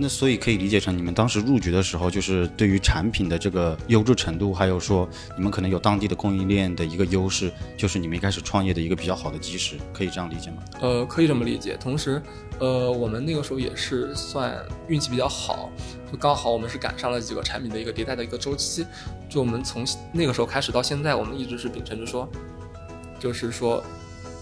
[0.00, 10.62] 那所以可以理解成你们当时入局的时候，就是对于产品的这个优质程度，还有说你们可能有当地的供应链的一个优势，就是你们一开始创业的一个比较好的基石，可以这样理解吗？
[10.80, 11.76] 呃，可以这么理解。
[11.80, 12.22] 同时，
[12.60, 14.56] 呃，我们那个时候也是算
[14.86, 15.68] 运气比较好，
[16.12, 18.86] 就刚好我们是赶上了几个产品的一个迭代的一个周期。
[19.28, 22.28] 就我们从那个时候开始到现在，我们一直是秉承着说，
[23.18, 23.82] 就是说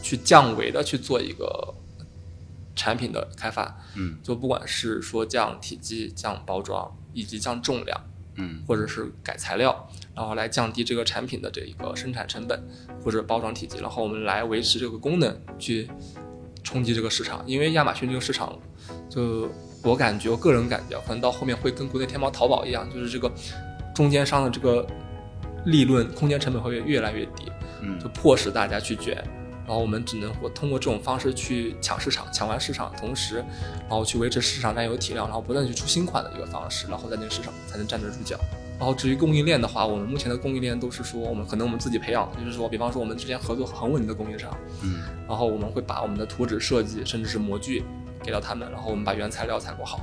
[0.02, 1.74] 去降维的去做一个
[2.76, 3.76] 产品的开发。
[3.96, 8.00] 嗯，就不管是说降体积、降包装以及降重量，
[8.36, 12.62] 嗯或者是改材料，然后来降低这个产品的这一个生产成本
[13.02, 15.90] 或者包装体积，然后我们来维持这个功能，去
[16.62, 17.42] 冲击这个市场。
[17.46, 18.56] 因为亚马逊这个市场，
[19.08, 19.48] 就
[19.82, 23.32] 我感觉，我个人感觉，可能到后面会跟国内天猫、淘宝一样，就是这个
[23.94, 24.86] 中间商的这个
[25.64, 29.24] 利润空间成本会越来越低，嗯就迫使大家去卷。
[29.66, 33.44] 然后我们只能我通过这种方式去抢市场，抢完市场，同时，
[33.80, 38.38] 然后去维持市场占有体量，然后不断去出新款的一个方式，然后在那个市场才能站得住脚。
[38.78, 47.82] 然后至于供应链的话，我们目前的供应链都是说我们可能我们自己培养的，就是说，比方说我们之前合作很稳定的供应商，嗯然后我们会把我们的图纸设计甚至是模具
[48.22, 50.00] 给到他们，然后我们把原材料采购好，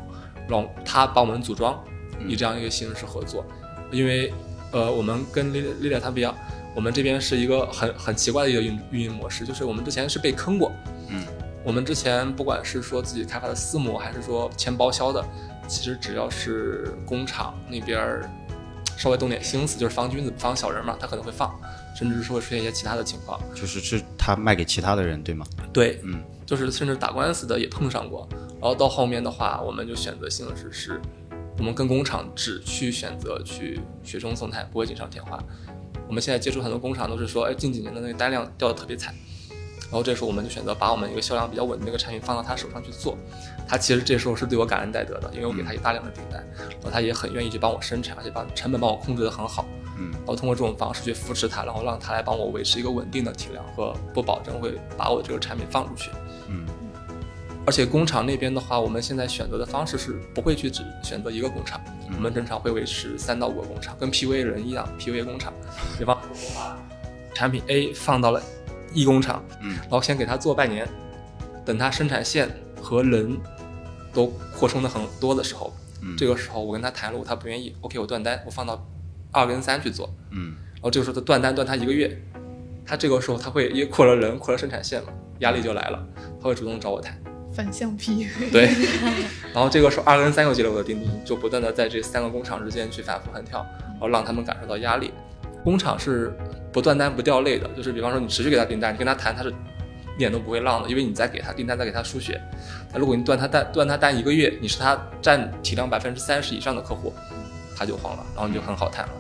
[0.49, 1.82] 让他帮我们组装，
[2.28, 3.45] 以这样一个形式合作。
[3.91, 4.34] 因为
[4.71, 6.36] 呃，我们跟丽丽丽他不一样，
[6.75, 10.71] 我们这边是一个很很奇怪的一个运运营模式，就是我们之前是被坑过，
[11.09, 11.23] 嗯，
[11.63, 15.23] 我们之前不管是说自己开发的私模，还是说签包销的，
[15.67, 18.29] 其实只要是工厂那边儿
[18.97, 21.53] 稍微动点心思，就是防君子不防小人嘛，他可能会放，
[21.95, 23.39] 甚至是会出现一些其他的情况。
[23.53, 25.45] 就是是他卖给其他的人，对吗？
[25.71, 28.27] 对，嗯就是甚至打官司的也碰上过。
[28.59, 31.01] 然后到后面的话，我们就选择性的是是，
[31.57, 35.38] 我们跟工厂只去选择去雪中送炭，不会锦上添花。
[36.13, 39.15] 我们现在接触很多工厂都是说，哎，近几年的那个单量掉的特别惨。
[39.82, 43.17] 然后这时候我们就选择把我们一个销量比较稳定的一个产品放到他手上去做，
[43.67, 49.65] 他其实这时候是对我感恩戴德的，因为我给他有大量的订单，然后他也很愿意去帮我生产，而且把成本帮我控制得很好。
[49.97, 56.12] 嗯然后通过这种方式去扶持他，然后让他来帮我维持一个稳定的体量和不保证会把我这个产品放出去。
[56.47, 56.63] 嗯
[57.65, 61.82] 而且工厂那边的话，我们现在选择的方式是不会去只选择一个工厂，
[62.13, 65.54] 我们正常会维持三到五个工厂，跟 PVA 人一样，PVA 工厂，
[65.97, 66.76] 比方说
[67.34, 68.43] 产品 A 放到了
[68.93, 69.76] 一工厂，嗯。
[69.84, 70.86] 然后先给他做半年，
[71.63, 72.49] 等他生产线
[72.82, 73.38] 和人
[74.12, 76.17] 都扩充的很多的时候，嗯。
[76.17, 78.86] 这个时候我跟他谈了，他不愿意，OK，我断单，我放到
[79.32, 80.54] 二跟三去做，嗯。
[80.73, 82.21] 然后这个时候他断单断他一个月，
[82.86, 86.06] 他这个时候他会因为扩了人，扩了生产线嘛，压力就来了，
[86.41, 87.17] 他会主动找我谈。
[87.54, 88.28] 反向批。
[88.52, 88.70] 对，
[89.54, 95.12] 然后这个时候二跟三又接了我的钉钉，就不断的在这三个工厂之间去反复横跳，然后让他们感受到压力。
[95.63, 96.36] 工厂是
[96.72, 102.42] 不断单不掉泪的，就是比方说你持续给他订单，你跟他谈，他是一点都不会浪的，因为你再给他订单，再给他输血。
[102.92, 107.13] 那如果你断他单断他单一个月，你是他占体量百分之三十以上的客户，
[107.78, 109.13] 他就慌了，然后你就很好谈了。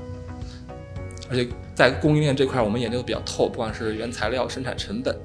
[1.29, 5.17] 而且在供应链这块，我们研究的比较透，不管是原材料、生产成本，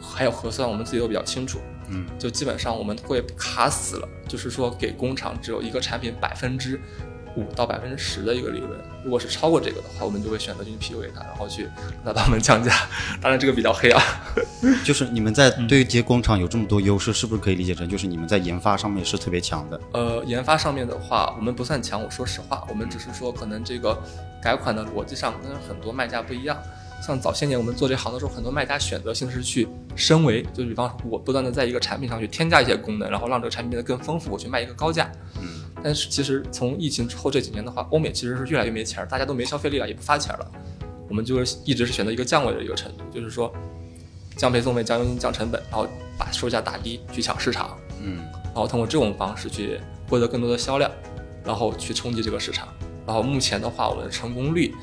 [0.00, 1.58] 还有核算，我们自己都比较清楚。
[1.88, 6.80] 嗯，就基本上我们会卡死了，就是说给工厂只有一个产品百分之
[7.36, 8.70] 五到百分之十的一个利润。
[9.04, 11.68] 如果是超过这个的话，我们就会选择去 PUA 它，然后去
[12.04, 12.72] 让他们降价。
[13.20, 14.02] 当然这个比较黑啊。
[14.84, 19.80] 就是你们在对接工厂有这么多优势，是不是可以理解成就是你们在研发上面是特别强的？
[19.92, 22.02] 呃，研发上面的话，我们不算强。
[22.02, 23.96] 我说实话，我们只是说可能这个
[24.42, 26.56] 改款的逻辑上跟很多卖家不一样。
[27.02, 35.10] 像早些年我们做这行的时候，很多卖家选择性是去升维，就比方说我不断的在一个产品上去添加一些功能，然后让这个产品变得更丰富，我去卖一个高价。
[35.40, 40.50] 嗯，但是其实从疫情之后这几年的话，欧美其实是越来越没钱儿，大家都没消费力了，也不发钱了。
[41.08, 43.52] 我们就是一直是选择一个降维的一个程度，就是说
[44.36, 45.86] 降配送费、降佣金、降成本，然后
[46.18, 47.78] 把售价打低去抢市场。
[48.02, 50.90] 嗯，然后通过这种方式去获得更多的销量，
[51.44, 52.68] 然后去冲击这个市场。
[53.06, 54.74] 然后目前的话，我们的成功率，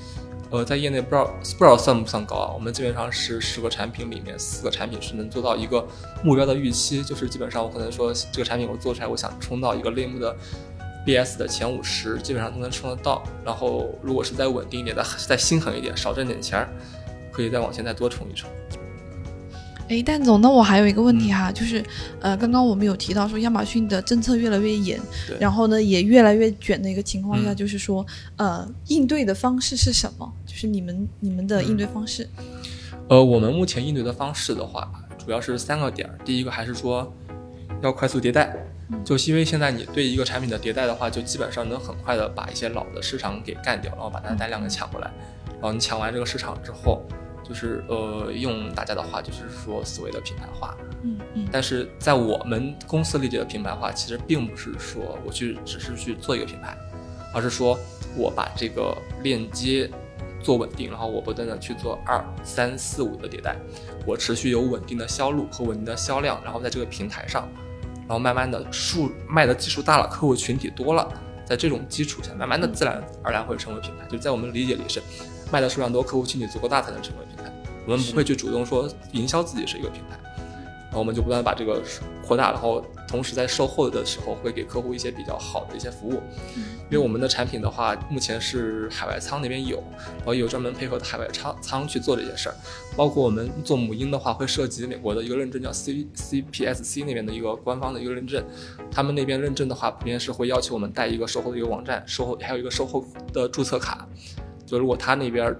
[0.53, 2.51] 呃，在业内不知道不知道算不算高啊？
[2.53, 5.83] 我们基本上是十个产品里面四个产品是能做到一个
[6.23, 10.35] 目标的预期，就是基本上我可能说这个产品我做出来，我想冲到一个类目的
[11.07, 13.23] BS 的前五十，基本上都能冲得到。
[13.43, 16.69] 然后如果是再稳定一点，再再心狠一点，少挣点钱儿，
[17.31, 18.47] 可以再往前再多冲一冲。
[19.89, 21.83] 哎，蛋总，那我还有一个问题哈，就是，
[22.21, 24.99] 呃，刚刚我们有提到说亚马逊的政策越来越严，
[25.39, 28.05] 然后呢也越来越卷的一个情况下，嗯就是说，
[28.37, 30.33] 呃，应对的方式是什么？
[30.45, 32.27] 就是你们你们的应对方式。
[33.09, 34.89] 呃，我们目前应对的方式的话，
[35.23, 36.17] 主要是三个点儿。
[36.23, 37.13] 第一个还是说
[37.81, 38.55] 要快速迭代，
[39.03, 45.11] 就是因为现在你对一个产品的迭代的话，就基本上能很快的把一些老的市场给干掉，然后把它的单量给抢过来。
[45.61, 47.01] 然后你抢完这个市场之后，
[47.43, 50.75] 就是呃，用大家的话就是说所谓的品牌化。
[51.03, 56.77] 嗯嗯但是在我们公司理解的品牌化，其实并不是说我去只是去做一个品牌，
[57.33, 57.77] 而是说
[58.15, 59.89] 我把这个链接
[60.41, 63.55] 做稳定，然后我不断的去做二三四五的迭代，
[64.05, 67.47] 我持续有稳定的销路和稳定的销量，然后在这个平台上，
[68.01, 71.11] 然后慢慢的数卖的基数大了，客户群体多了，
[71.45, 74.05] 在这种基础下，慢慢的自然而然会成为品牌。
[74.07, 75.01] 就在我们理解里是，
[75.53, 77.53] 卖的数量多，客户群体足够大才能成为平台。
[77.85, 80.17] 我们不会去主动说营销自己是一个平台。
[80.87, 81.81] 然后我们就不断地把这个
[82.23, 86.21] 扩大，然后同时在售后的时候会给客户一些比较好的一些服务，
[86.87, 89.83] 因为我们的产品的话，目前是海外仓那边有，
[90.17, 92.55] 然后有专门配合的海外仓仓去做这些事儿，
[92.95, 98.45] 包括我们做母婴的话，会涉及美国的一个认证叫 C CPSC 那边的一个官方的一个认证，
[98.91, 104.07] 他们那边认证的话，普遍是会要求我们带一个售后的一个网站，售后还有一个售后的注册卡，
[104.65, 105.55] 就如果他那边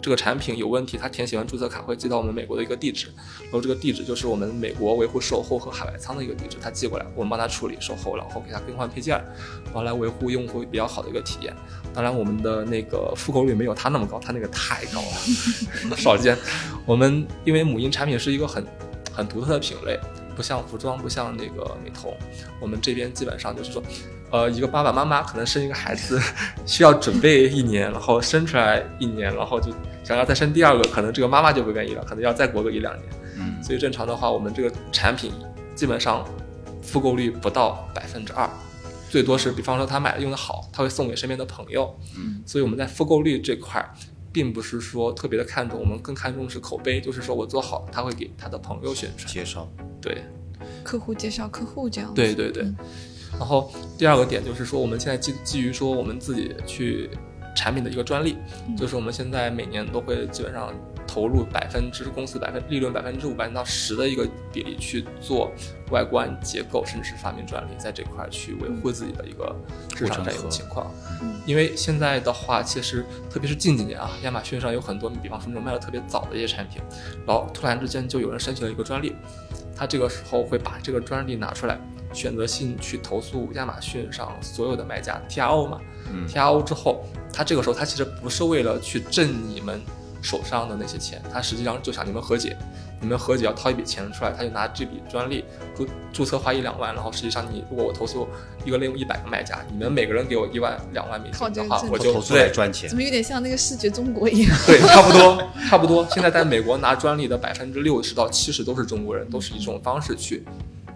[0.00, 3.08] 这个产品有问题，他填写完注册卡会寄到我们美国的一个地址，
[3.42, 9.16] 然后这个地址就是我们美国维护售后和海外仓的一个地址，他寄过来，我们帮他处理售后，然后给他更换配件，
[9.64, 11.52] 然后来维护用户比较好的一个体验。
[11.92, 16.36] 当然，我们的那个复购率没有他那么高，他那个太高了，少见。
[16.84, 18.64] 我们因为母婴产品是一个很
[19.12, 19.98] 很独特的品类，
[20.36, 22.14] 不像服装，不像那个美瞳，
[22.60, 23.82] 我们这边基本上就是说，
[24.30, 26.20] 呃，一个爸爸妈妈可能生一个孩子
[26.66, 33.08] 需要准备一年，然后生出来一年，然后就想要再生第二个，可能这个妈妈就不愿意了，可能要再过个一两年。
[33.38, 35.32] 嗯，所以正常的话，我们这个产品
[35.74, 36.26] 基本上
[36.82, 38.50] 复购率不到百分之二，
[39.08, 41.96] 最多是比方说他买的用的好，他会送给身边的朋友。
[42.18, 43.90] 嗯，所以我们在复购率这块儿，
[44.32, 49.32] 并不是说特别的看重，我们更看重是口碑，就是说我做好，他会给他的朋友宣传。
[49.32, 49.68] 介绍，
[50.00, 50.24] 对，
[50.82, 52.16] 客户介绍客户这样子。
[52.16, 52.76] 对对对嗯。
[53.38, 57.10] 然后第二个点就是说，我们现在基基于说我们自己去
[57.54, 58.36] 产品的一个专利，
[58.68, 60.72] 嗯就是我们现在每年都会基本上
[61.06, 65.50] 投入百分之公司百分利润百分之五百分到十的一个比例去做
[65.90, 69.54] 外观结构，甚至是发明专利，在这块儿去维护自己的一个
[69.96, 70.90] 市场占有情况。
[71.22, 76.82] 嗯因为现在的话，其实特别是近几年啊，亚马逊上有很多，比方说那种卖的特别早的一些产品，
[77.24, 79.14] 然后突然之间就有人申请了一个专利，
[79.76, 81.78] 他这个时候会把这个专利拿出来，
[82.16, 85.78] 选择性去投诉亚马逊上所有的卖家 TRO 嘛，
[86.10, 86.26] 嗯。
[86.26, 89.80] TRO 之后，他这个时候他其实不是为了去挣你们
[90.22, 92.56] 手上的那些钱，他实际上就想你们和解，
[93.00, 95.44] 你们和解要掏一笔钱出来，他就拿这笔专利
[95.76, 98.26] 注注册花一两万，然后实际上你如果我投诉
[98.64, 102.88] 一个类目一百个卖家，你们每个人给我一万两万美金的话我就投诉来对赚钱。
[102.88, 104.58] 怎，么有点像那个视觉中国一样？
[104.66, 106.04] 对，差不多，差不多。
[106.10, 110.42] 现在在美国拿专利的百分之六十到七十都是中国人，都是以这种方式去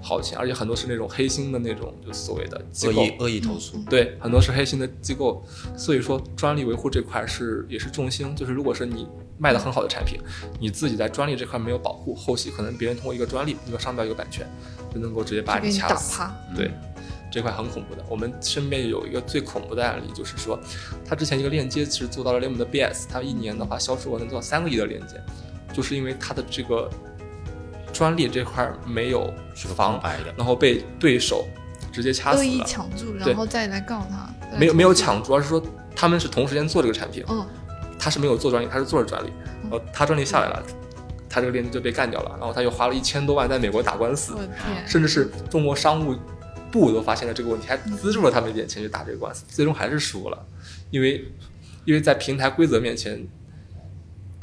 [0.02, 3.16] 薅钱，而且很多是那种黑心的那种，就所谓的机构恶意。
[3.18, 5.44] 恶意投诉，对，很多是黑心的机构，
[5.76, 8.34] 所以说专利维护这块是也是重心。
[8.34, 9.06] 就是如果是你
[9.38, 10.20] 卖的很好的产品，
[10.58, 14.46] 你自己在专利这块没有保护，后期可能别人通过一个专利、一个商标、一个版权，
[14.92, 16.22] 就能够直接把你掐死。
[16.54, 16.70] 对，
[17.30, 18.04] 这块很恐怖的。
[18.08, 20.58] 我们身边有一个最恐怖的案例，就是说，
[21.04, 25.20] 他之前一个链接是做到了 Lim 的 BS，他一年的话销售额能做到三个亿的链接，
[25.72, 26.90] 就是因为他的这个
[28.00, 29.30] 专利这块没有
[29.76, 30.32] 防空，白的。
[30.38, 31.46] 然后被对手
[31.92, 32.64] 直接掐恶意死了。
[32.64, 34.26] 抢注，对然后再来告他。
[34.58, 34.94] 没有没有。
[34.94, 35.62] 抢，主要是说
[35.94, 37.46] 他们是同时间做这个产品，嗯，
[37.98, 39.30] 他是没有做专利，他是做了专利，
[39.60, 40.62] 然后他专利下来了，
[41.28, 44.34] 他这个链接就被干掉了，然后他又花了一千多万在美国打官司
[44.86, 46.16] 甚至是中国商务
[46.70, 50.46] 部都发现了这个问题，还资助了他们一点钱去打这个官司，最终还是输了，
[50.90, 51.22] 因为
[51.84, 53.22] 因为在平台规则面前，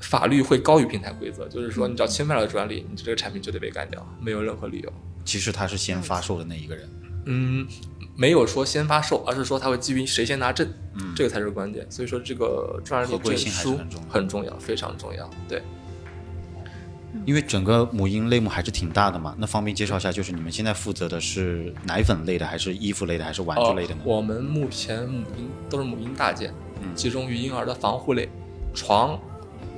[0.02, 4.93] 法律会高于平台规则，就是说你只要侵犯了专利，你这个产品就得被干掉，没有任何理由。
[5.26, 6.89] 其实他是先发售的那一个人。
[7.26, 7.68] 嗯，
[8.16, 11.86] 没有说先发售，而是说他会基于谁先拿证，嗯这个才是关键。
[11.89, 15.30] 所以说这个专利证书很重要很重要，非常重要。
[15.50, 15.62] 对，
[17.26, 24.02] 因为整个母婴类目还是挺大的嘛，那方便介绍一下，就是你们现在负责的是奶粉类的，还是衣服类的，还是玩具类的呢？
[24.06, 28.30] 呃我们目前母婴都是母婴大件，嗯集中于婴儿的防护类，
[28.74, 29.20] 床、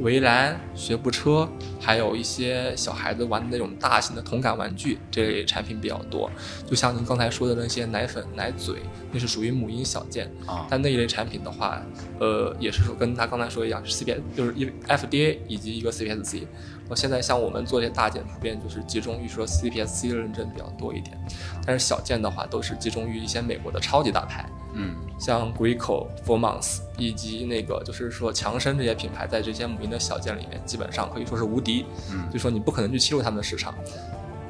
[0.01, 1.47] 围栏、学步车，
[1.79, 6.29] 还有一些小孩子玩的那种大型的童感玩具，这类产品比较多。
[6.65, 8.77] 就像您刚才说的那些奶粉、奶嘴，
[9.11, 10.31] 那是属于母婴小件。
[10.45, 11.81] 啊，但那一类产品的话，
[12.19, 16.39] 呃，也是说跟他刚才说一样，是 CPS，就是一 FDA 以及一个 CPSC。
[16.39, 21.17] 然后现在像我们做这些大件，普遍就是集中于说 CPSC 的认证比较多一点，
[21.65, 31.85] 但是小件的话都是集中于一些美国的超级大牌，嗯，像 Greco、f o r m o n s 以及那个就是说强生这些品牌，在这些母婴的小件里面，基本上可以说是无敌。
[32.11, 33.73] 嗯就说你不可能去欺负他们的市场。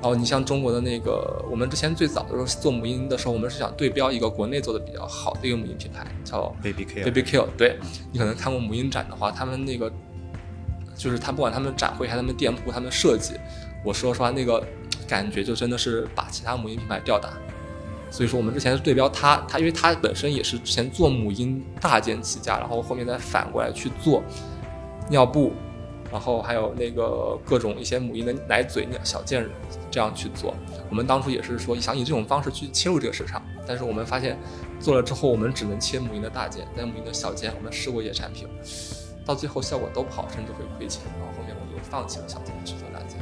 [0.02, 7.78] 然后你像中国的那个，我们之前最早的时候做母婴的时候，我们是想对标一个国内做的比较好的一个母婴品牌，叫 Baby Care，Baby Kill，对
[8.10, 9.92] 你可能看过母婴展的话，他们那个
[11.00, 13.36] 就是他不管他们展会还是他们店铺，他们设计，
[13.86, 14.62] 我说实话那个
[15.08, 17.30] 感觉就真的是把其他母婴品牌吊打。
[18.12, 24.22] 所以说我们之前对标他他因为他本身也是之前做母婴大件起家，然后后面再反过来去做
[25.10, 25.54] 尿布，
[26.12, 29.48] 然后还有那个各种一些母婴的奶嘴、小件
[29.92, 30.56] 这样去做。
[30.90, 34.38] 我们当初也是说想以这种方式去切入这个市场，但是我们发现
[34.80, 38.48] 做了之后，我们只能切母婴的大件，但母婴的小件我们试过一些产品，
[39.30, 41.04] 到最后效果都不好，甚至会亏钱。
[41.20, 43.20] 然后后面我就放弃了想怎么去做大件。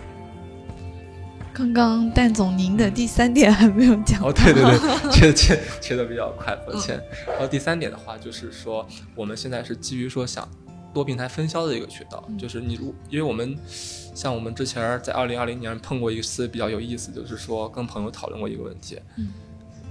[1.53, 4.23] 刚刚蛋总您的第三点还没有讲。
[4.23, 4.79] 哦，对对对，
[5.11, 6.97] 切切切的比较快，抱歉。
[7.27, 10.47] 然后第三点的话，就是说我们现在是基于说想
[10.93, 18.97] 多平台分销的一个渠道，就是你如因为我们像我们之前在二零二零年碰过一次比较有意思，就是说跟朋友讨论过一个问题。
[19.17, 19.27] 嗯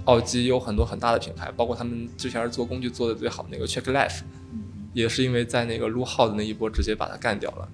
[0.05, 4.21] 奥基有很多很大的品牌，包括他们之前是做工具做的最好的那个 Check Life，
[4.93, 7.67] 也是因为在那个撸号的那一波直接把它干掉了。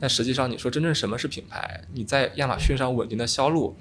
[0.00, 1.82] 但实际上，你说真正什么是品牌？
[1.92, 3.76] 你在亚马逊上稳定的销路，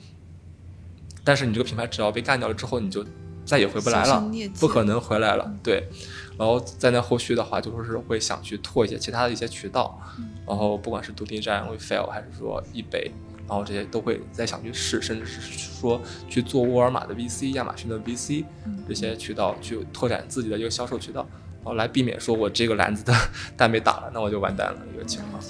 [1.23, 3.05] 但是你这个品牌只要被干掉了之后，你就
[3.43, 5.53] 再也回不来了不可能回来了。
[5.61, 5.83] 对，
[6.37, 9.99] 然后在那后续的话，就是会想去拓一些其他的一些渠道，
[10.47, 13.11] 然后不管是独立站、WeFail 还是说易贝，
[13.47, 18.45] 然后这些都会再想去试，甚至是说去做沃尔玛的 VC、亚马逊的 VC
[18.87, 23.13] 这些渠道去拓展自己的一个销售渠道，然后来避免说我这个篮子的
[23.57, 25.41] 蛋被打了，那我就完蛋了一个情况。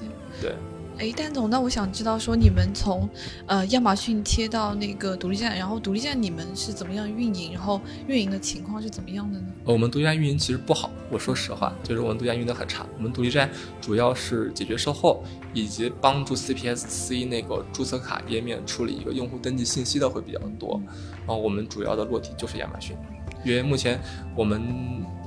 [0.42, 0.54] 对。
[0.96, 3.10] 哎，蛋总，那我想知道说你们从
[3.48, 9.48] 呃亚马逊切到那个独立站，然后独立站你们是怎么样运营，然后运营的情况是怎么样的呢？
[9.66, 12.86] 呃我们独立站运营其实不好，我说实话，就是我们独立站运营的很差。
[12.96, 13.50] 我们独立站
[13.82, 20.80] 主要是解决售后，以及帮助 CPSC 那个注册卡页面处理一个用户登记信息的会比较多。
[21.26, 22.96] 然后我们主要的落地就是亚马逊，
[23.44, 24.00] 因为目前
[24.36, 24.62] 我们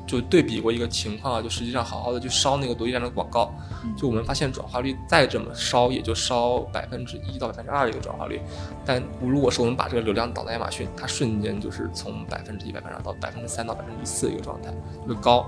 [0.07, 3.52] 就对比过一个情况啊，就实际上好好的去烧那个独立站的广告，
[3.96, 8.40] 就我们发现转化率再怎么烧，也就烧百分之一到百分之二的一个转化率。
[8.84, 14.72] 但如果说我们把这个流量导到亚马逊，它瞬间就是从百分之一、百分之二到百分之三到百分之四的一个状态，
[15.07, 15.44] 就是高。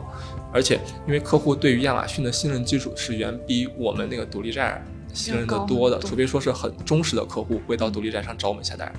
[0.52, 4.84] 而且因为客户对于亚马逊的信任基础是远比我们那个独立站
[5.14, 8.92] 信任的多的，除非说是很忠实的客户会到独立站上找我们下单。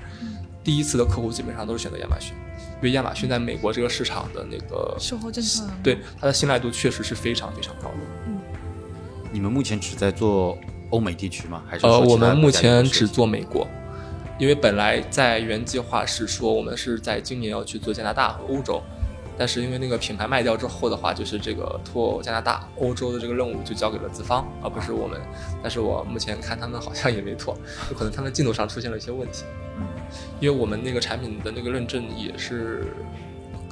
[0.62, 2.34] 第一次的客户基本上都是选择亚马逊，
[2.80, 7.96] 因为亚马逊在美国这个市场的那个售后政策对它的信赖度确实是非常非常高的。
[8.26, 8.40] 嗯
[9.32, 10.58] 你们目前只在做
[10.90, 11.62] 欧美地区吗？
[11.68, 13.64] 还是呃，说我们目前只做美国，
[14.40, 18.82] 因为本来在原计划是说我们是在今年要去做加拿大和欧洲，
[19.40, 25.18] 但是因为那个品牌卖掉之后的话，就是这个拓加拿大、欧洲的这个任务就交给了资方，而不是我们。
[25.62, 27.56] 但是我目前看他们好像也没拓，
[27.88, 29.44] 就可能他们进度上出现了一些问题。
[30.40, 32.92] 因为我们那个产品的那个认证也是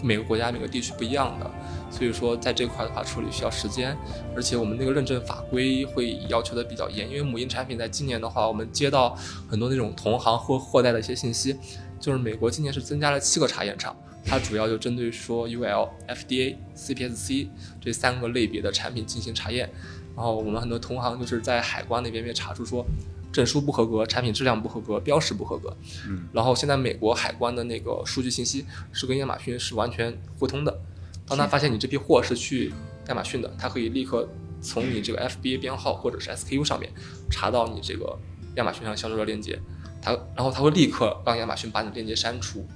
[0.02, 1.50] 每个国家每个地区不一样的，
[1.90, 3.94] 所以说在这块的话处理需要时间，
[4.34, 9.14] 而且我们那个认证法规会要求的比较严，因为母婴产品在今年的话，我们接到
[9.46, 11.58] 很多那种同行或货代的一些信息，
[12.00, 13.94] 就是美国今年是增加了七个查验场，
[14.28, 17.48] 它主要就针对说 UL、FDA、CPSC
[17.80, 19.70] 这三个类别的产品进行查验，
[20.14, 22.84] 然后我们很多同行就是在海关那边被查出说。
[23.30, 25.76] 证书不合格，产品质量不合格，标识不合格。
[26.08, 30.80] 嗯，然后现在美国海关的那个数据信息是跟亚马逊是完全互通的。
[31.26, 32.72] 当他发现你这批货是去
[33.08, 34.26] 亚马逊的，他可以立刻
[34.62, 36.90] 从你这个 FBA 编号或者是 SKU 上面
[37.30, 38.18] 查到你这个
[38.56, 39.60] 亚马逊上销售的链接，
[40.00, 42.66] 他然后他会立刻让亚马逊把你链接删除，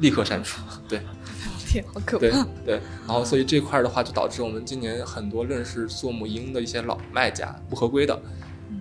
[0.00, 0.60] 立刻删除。
[0.88, 1.00] 对
[1.66, 2.46] 天，好可对怕！
[2.64, 2.74] 对，
[3.06, 8.20] 然后所以这块儿的话，就导致我们今年很多认识做母婴的一些老卖家不合规的。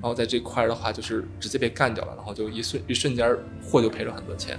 [0.02, 4.58] 然后在这块儿的话，就是直接被干掉了，然后就一瞬一瞬间货就赔了很多钱，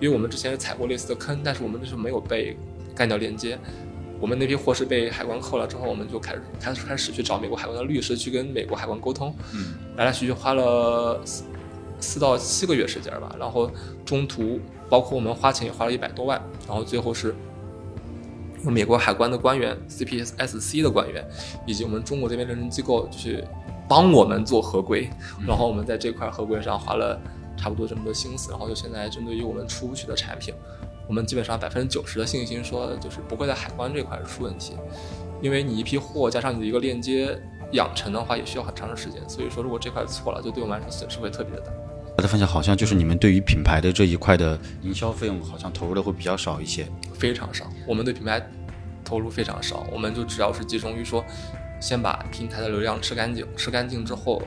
[0.00, 2.56] 因为我们之前是踩过类似的坑，但是我们那时候没有被
[2.94, 3.58] 干掉链接，
[4.20, 11.44] 我们那批货是被海关扣了之后，我们就开始开始开始去找美国海关的律师去跟美国海关沟通，嗯，来来去去花了四
[11.98, 13.70] 四到七个月时间吧，然后
[14.04, 14.60] 中途
[14.90, 17.34] 包括我们花钱也花了一百多万，然后最后是。
[18.62, 21.26] 用美国海关的官员、CPSC 的官员，
[21.64, 23.42] 以及我们中国这边认证机构去
[23.88, 25.08] 帮我们做合规，
[25.48, 27.18] 然后我们在这块合规上花了
[27.56, 30.52] 差不多这么多心思，然后就现在针对于我们出去的产品，
[31.08, 34.74] 我们基本上百分之九十的信心说就是不会在海关这块出问题，
[35.40, 37.40] 因为你一批货加上你的一个链接
[37.72, 41.72] 养成的话也需要很长的时间，所以说如果这块错了，就对我们来说损失会特别的大。
[42.20, 46.86] 他的分享好像就是你们对于品牌的这一块的营销费用好像投入的会比较少一些。
[47.14, 48.46] 非常少，我们对品牌
[49.02, 51.24] 投入非常少，我们就只要是集中于说，
[51.80, 54.42] 先把平台的流量吃干净，吃干净之后，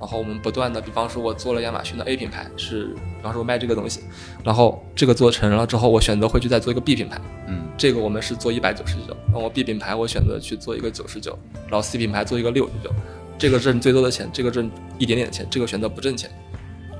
[0.00, 4.00] 然后我们不断的，比方说我做了亚马逊的 A 品牌，是比方说我卖这个东西，
[4.42, 12.90] 然后这个做成了之后，我选择回去再做一个 B 品牌，嗯，这个我们是做一百九十九，然后 B 品牌我选择去做一个九十九，然后 C 品牌做一个六十九，
[13.36, 16.30] 这个挣最多的钱，这个挣一点点钱，这个选择不挣钱，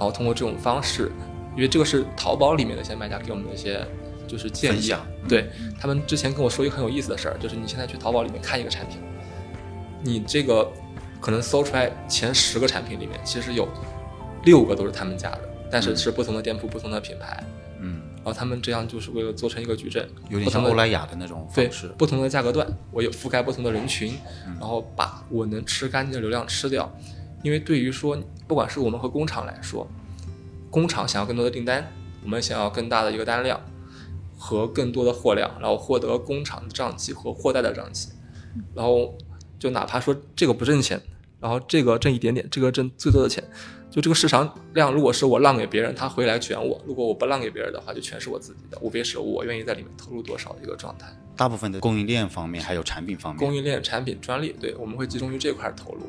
[0.00, 1.12] 然后通过这种方式，
[1.54, 3.86] 因为这个是淘宝里面的一些卖家给我们的一些
[4.26, 8.98] 就是建议啊，对他们之前跟我说一个很有意思的事儿，就是你现在去淘宝里面看一个产品，
[10.02, 10.72] 你这个
[11.20, 13.68] 可能搜出来前十个产品里面，其实有
[14.44, 15.40] 六个都是他们家的，
[15.70, 17.44] 但是是不同的店铺、不同的品牌，
[17.78, 21.88] 嗯，然后他们这样就是为了做成一个矩阵，有点像欧莱雅的那种对方式。
[21.98, 24.16] 不同的价格段，我有覆盖不同的人群，
[24.58, 26.90] 然后把我能吃干净的流量吃掉。
[27.42, 29.88] 因为对于说，不管是我们和工厂来说，
[30.70, 31.90] 工厂想要更多的订单，
[32.22, 33.60] 我们想要更大的一个单量
[34.36, 38.10] 和更多的货量，然后获得工厂的账期和货代的账期，
[38.74, 39.16] 然后
[39.58, 41.00] 就哪怕说这个不挣钱，
[41.40, 43.42] 然后这个挣一点点，这个挣最多的钱，
[43.90, 51.06] 就这个市场量，如果是我让给别人，他回来卷我；如果我不让给别人的话，就全是我自己的，无非是我愿意在里面投入多少的一个状态。
[51.40, 56.02] 大部分的供应链方面还有产品方面，供应链、产品、专利，对，我们会集中于这块儿投入。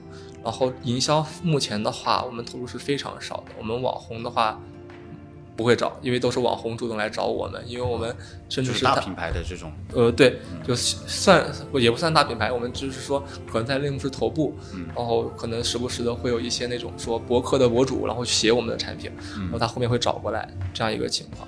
[0.44, 3.54] 然后营销目前的话，我们投入是非常少的。
[3.58, 4.60] 我们网红的话
[5.56, 8.14] 不会找，因为都是网红主动来找我们，因为我们
[8.50, 21.48] 甚至是大品牌的这种，呃，对，就算也不算大品牌，我们只是说可能在类目是头部，嗯然后可能时不时的会有一些那种说博客的博主，然后写我们的产品，嗯然后他后面会找过来这样一个情况。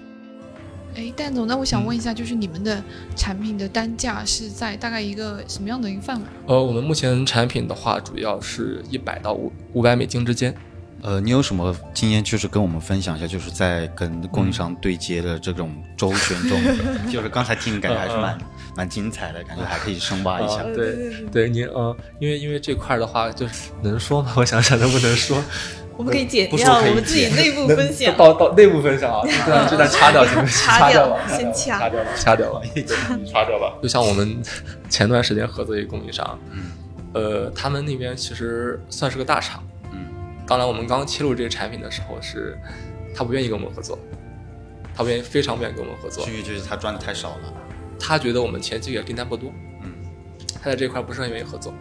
[0.95, 2.81] 哎，蛋总，那我想问一下，就是你们的
[3.15, 6.23] 产品的单价是在大概一个什么样的一个范围？
[6.47, 10.53] 呃，我们目前产品的话，主要是一百到五五百美金之间。
[11.01, 16.57] 呃，你有什么经验，就是跟我们分享一下，就是在跟供应商对接的这种周旋中，
[17.11, 18.37] 就是刚才听感觉还是蛮
[18.77, 20.59] 蛮精彩的，感觉还可以深挖一下。
[20.63, 24.31] 呃对对，您呃，因为因为这块儿的话，就是能说吗？
[24.37, 25.43] 我想想能不能说，
[25.97, 28.15] 我们可以剪不说掉，我们自己内部分享。
[28.17, 30.67] 到到内部分享啊， 这段这段掐掉行不行？
[30.67, 32.61] 掐掉掉吧，先掐掐掉吧，掐掉吧，
[33.25, 33.73] 掐掉吧。
[33.81, 34.41] 就像我们
[34.89, 36.71] 前段时间合作一个供应商，嗯
[37.13, 40.07] 呃，他们那边其实算是个大厂，嗯
[40.47, 42.57] 当然我们刚切入这个产品的时候是，
[43.15, 43.97] 他不愿意跟我们合作，
[44.95, 47.53] 他不愿意，非常不愿意跟我们合作是，因为就是他赚的太少了。
[47.99, 49.51] 他觉得我们前几个月订单不多，
[49.83, 49.93] 嗯
[50.61, 51.73] 他在这块不是很愿意合作。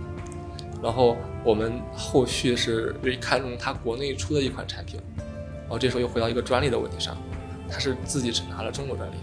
[0.83, 7.17] 然后我们后续是因为看中他国内出的一款产品，然后这时候又回到一个专利的问题上，
[7.71, 9.15] 他是自己只拿了中国专利，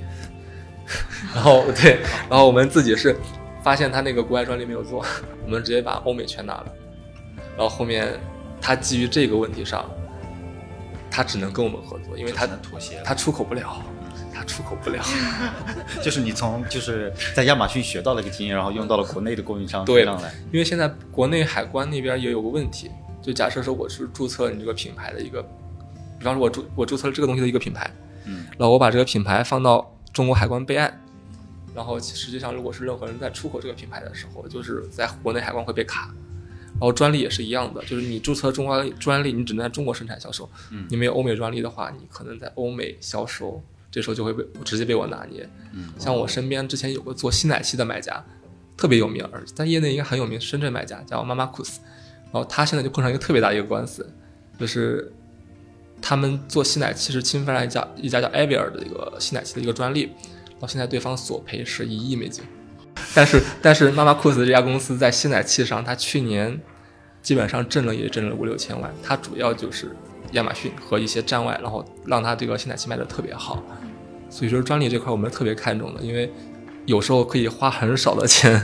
[1.36, 2.00] 然后对，
[2.30, 3.16] 然后我们自己是
[3.62, 5.06] 发现他那个国外专利没有做，
[5.44, 6.74] 我们直接把欧美全拿了，
[7.58, 8.18] 然后后面
[8.62, 9.86] 他基于这个问题上，
[11.12, 13.04] 他只能跟我们合作，因为他妥协了。
[13.04, 13.99] 他出口不了，他
[14.50, 15.02] 出口不了。
[16.04, 20.34] 就是你从就是在亚马逊学到了一个经验，然后用到了国内的供应商对身上来。
[20.52, 22.90] 因为现在国内海关那边也有个问题，
[23.22, 25.42] 就假设说我是注册你这个品牌的一个，
[26.18, 27.90] 比方说我注我注册了这个东西的一个品牌，
[28.26, 31.00] 嗯，然后我把这个品牌放到中国海关备案，
[31.76, 36.14] 然后实际上如果是任何人在出口这个品牌的时候，就是在国内海关会被卡。
[36.74, 40.50] 然后专利也是一样的，就是你注册中国专利，你只能在中国生产销售。
[40.72, 43.62] 嗯你没有欧美专利的话，你可能在欧美销售，
[43.92, 45.48] 这时候就会被直接被我拿捏。
[45.74, 48.24] 嗯像我身边之前有个做吸奶器的卖家，
[48.78, 51.80] 特别有名，而在业内应该很有名，深圳卖家叫妈妈库斯。
[52.32, 54.08] 然后他现在就碰上一个特别大的一个官司，
[54.60, 55.12] 就是
[56.00, 62.44] 他们做吸奶器是侵犯了一家一家叫艾维尔的一个吸奶器的一个专利，然后现在对方索赔是一亿美金。
[63.16, 66.60] 但是但是妈妈库斯这家公司在吸奶器上，它去年
[67.24, 69.96] 基本上挣了也挣了五六千万，它主要就是
[70.34, 73.64] 亚马逊和一些站外，然后让它这个吸奶器卖的特别好。
[74.30, 76.32] 所以说专利这块我们特别看重的，因为
[76.86, 78.64] 有时候可以花很少的钱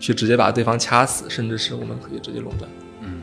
[0.00, 2.68] 去直接把对方掐死，甚至是我们可以直接垄断。
[3.00, 3.22] 嗯，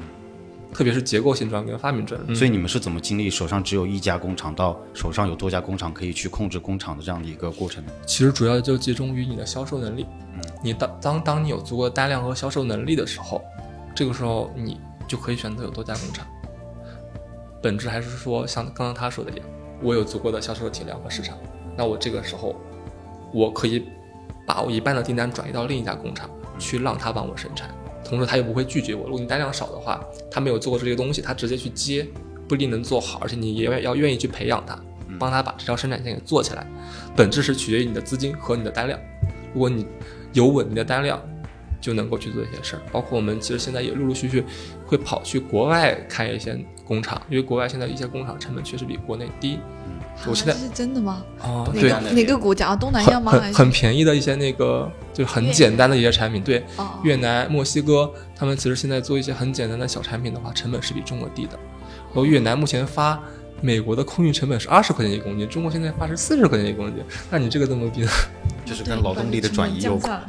[0.74, 2.34] 特别是结构性专利跟发明专利。
[2.34, 7.92] 所以你们是怎么经历手上只有一家工厂到手上有多家工厂可以去控制工厂的这样的一个过程呢？
[8.06, 10.06] 其实主要就集中于你的销售能力。
[10.34, 13.42] 嗯，你当当当你有足够的单量和销售能力的时候，
[13.94, 14.80] 这个时候你
[15.10, 16.26] 就可以选择有多家工厂。
[17.62, 19.46] 本质还是说像刚刚他说的一样，
[19.82, 21.38] 我有足够的销售体量和市场，
[21.78, 22.56] 那我这个时候
[23.32, 23.86] 我可以
[24.48, 27.70] 把我一半的订单转移到另一家工厂去让他帮我生产，
[28.04, 29.04] 同时他又不会拒绝我。
[29.04, 32.08] 如果你单量少的话，他没有做过这些东西，他直接去接
[32.48, 34.78] 不一定能做好，而且你也要愿意去培养他，
[35.20, 36.66] 帮他把这条生产线给做起来。
[37.16, 39.00] 本质是取决于你的资金和你的单量。
[39.54, 39.86] 如果你
[40.34, 41.22] 有稳定的单量，
[41.82, 42.82] 就能够去做一些事儿。
[42.92, 44.46] 包括我们其实现在也陆陆续续
[44.86, 49.60] 会跑去国外开一些工厂，因为国外现在一些工厂成本确实比国内低。
[50.28, 51.24] 我现在是真的吗？
[51.42, 52.76] 哦，对，哪个哪个国家啊？
[52.76, 53.32] 东南亚吗？
[53.32, 61.58] 很很便宜的一些那个就很简单的一些产品，对，哦越南、墨西哥，他们其实现在做一些很简单的小产品的话，成本是比中国低的。
[62.08, 63.20] 然后越南目前发
[63.62, 68.10] 美国的空运成本是二十块钱一公斤，中国现在发是四十块钱一公斤，那你这个怎么比呢？
[68.64, 70.22] 就是跟劳动力的转移有关。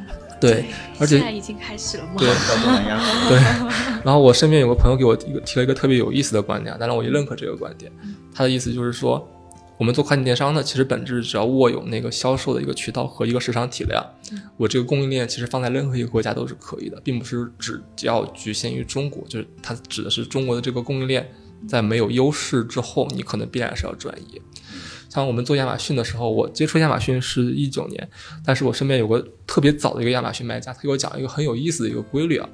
[0.48, 0.64] 对，
[0.98, 2.12] 而且现在已经开始了吗？
[2.18, 2.28] 对
[3.28, 3.38] 对，
[4.04, 7.90] 然后我身边有个朋友给我一个提了一个特别有意思的观点，当然我也认可这个观点。
[8.34, 9.28] 他的意思就是说，
[9.78, 14.04] 我们做跨境电商呢，其实本质只要握有那个销售的一个渠道和一个市场体量，
[14.56, 17.50] 我这个供应链其实放在任何一个国家都是可以的，并不是
[17.96, 21.28] 只要局限于中国，就是它指的是中国的这个供应链
[21.68, 24.40] 在没有优势之后，你可能必然是要转移。
[25.12, 28.08] 像我们做亚马逊的时候，我接触亚马逊是一九年，
[28.42, 32.48] 但是我身边有个特别早的一个亚马逊卖家，他给我讲一个很有意思的一个规律啊。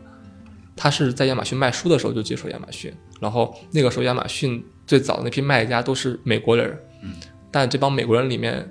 [0.74, 7.12] 他是在亚马逊卖书的时候就接触亚马逊，然后那个时候亚马逊最早的那批卖家都是美国人，嗯，
[7.52, 8.68] 但这帮美国人里面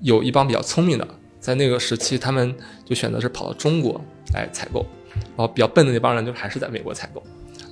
[0.00, 1.04] 有一帮比较聪明的，
[1.40, 2.54] 在那个时期他们
[2.84, 4.00] 就选择是跑到中国
[4.32, 4.86] 来采购，
[5.36, 7.20] 然后比较笨的那帮人就还是在美国采购，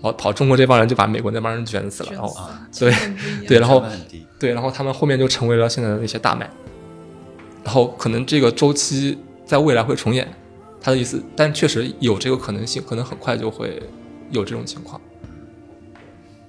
[0.03, 2.37] 然后跑中国这帮人就把美国那帮人卷死了，然后
[2.79, 2.93] 对
[3.47, 3.83] 对，然后。
[4.43, 6.51] 对，然后他们后面就成为了现在的那些大卖，
[7.63, 10.27] 然后可能这个周期在未来会重演，
[10.81, 13.81] 他的意思，但确实有这个可能性，可能很快就会
[14.33, 15.01] 有这种情况。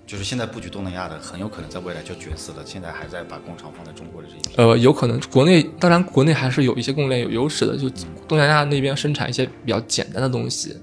[0.08, 2.64] 就是现在布局东南亚的，很有可能在未来就卷死了。
[2.66, 4.60] 现在还在把工厂放在中国的这一批。
[4.60, 7.88] 呃，有可能国内，当然国内还是有一些供应链有优势的，就
[8.28, 10.76] 东南亚那边生产一些比较简单的东西，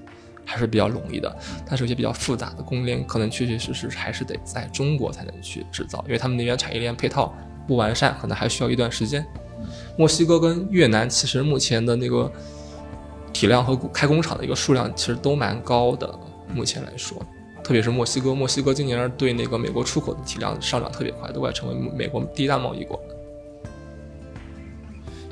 [0.51, 1.35] 还是比较容易的。
[1.65, 7.33] 但是有些比较复杂的供应链，可能确确实实还是得在中国才能去制造，因为他们那边产业链配套
[7.67, 9.25] 不完善，可能还需要一段时间。
[9.97, 12.31] 墨西哥跟越南其实目前的那个
[13.31, 16.19] 体量和开工厂的一个数量其实都蛮高的，
[16.53, 17.17] 目前来说。
[17.63, 22.99] 特别是墨西哥，墨西哥今年对那个美国出口的体量上涨特别快，都快成为美国第一大贸易国。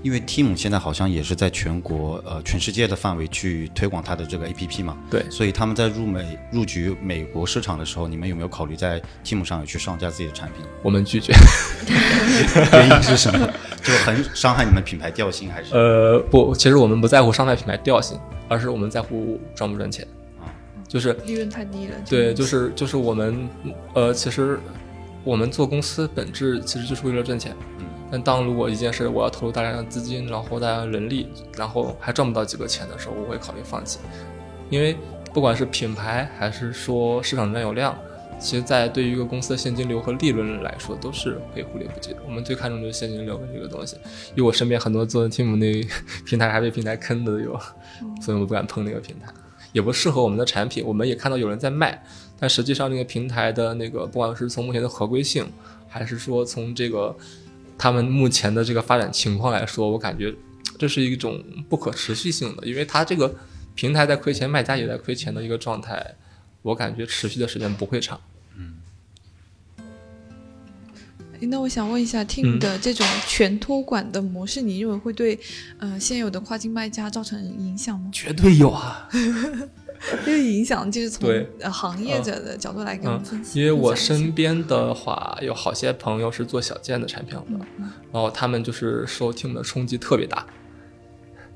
[0.01, 10.65] 因为 Team 现在好像也是在全国呃全世界的范围去推广它的这个 APP 嘛，对所以他们在入美入局美国市场的时候，你们有没有考虑在 Team 上有去上架自己的产品？
[10.81, 11.33] 我们拒绝。
[12.73, 13.49] 原因是什么？
[13.83, 15.75] 就很伤害你们品牌调性，还是？
[15.75, 20.05] 呃，不，其实我们不在乎伤害品牌调性，而是我们在乎赚不赚钱
[20.39, 20.47] 啊。
[20.87, 21.95] 就是利润太低了。
[22.09, 23.47] 对，就是就是我们
[23.93, 24.59] 呃，其实
[25.23, 27.55] 我们做公司本质其实就是为了赚钱。
[28.11, 33.99] 但当如果一件事我要投入大量的资金，然后大量人力，然后还赚不到几个钱的时候，我会考虑放弃。
[34.69, 34.95] 因为
[35.33, 37.97] 不管是品牌还是说市场占有量，
[38.39, 42.17] 其实在对于一个公司的现金流和利润来说，都是可以忽略不计的。
[42.25, 43.95] 我们最看重的是现金流跟这个东西。
[44.29, 45.87] 因为我身边很多做 team 那
[46.25, 47.59] 平台还被平台坑的有，
[48.21, 49.27] 所以我不敢碰那个平台。
[49.71, 52.03] 也不适合我们的产品，我们也看到有人在卖，
[52.39, 55.47] 但实际上那个平台的那个，不管是从目前的合规性，
[55.87, 57.15] 还是说从这个
[57.79, 60.35] 他们目前的这个发展情况来说，我感觉
[60.77, 63.33] 这是一种不可持续性的，因为它这个
[63.73, 66.15] 平台在亏钱，卖家也在亏钱的一个状态，
[66.61, 68.19] 我感觉持续的时间不会长。
[68.57, 68.75] 嗯
[71.41, 75.39] 那我想问一下，Team 嗯的这种全托管的模式，你认为会对
[75.77, 78.09] 呃现有的跨境卖家造成影响吗？
[78.11, 79.09] 绝对有啊。
[80.25, 81.29] 这个影响就是从
[81.59, 83.59] 呃行业者的角度来给我们嗯分析。
[83.59, 87.43] 因为我身边的话，有好些朋友是做小件的产品的，
[87.77, 90.45] 嗯然后他们就是受 Team 的冲击特别大，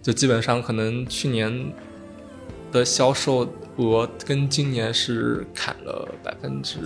[0.01, 1.73] 就基本上可能去年
[2.71, 6.77] 的销售额跟今年是砍了百分之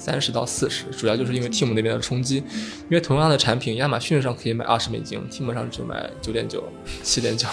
[0.00, 2.36] 三十到四十，主要就是因为 Team 那边的冲击。
[2.38, 6.64] 因为同样的产品，亚马逊上可以卖二十美金，Team 上只卖九点九、
[7.02, 7.46] 七点九，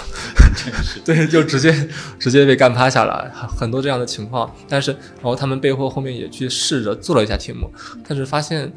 [1.04, 4.50] 对，就直接直接被干趴下了，很多这样的情况。
[4.70, 7.70] 但是，然后他们背后后面也去试着做了一下 Team，
[8.08, 8.72] 但是发现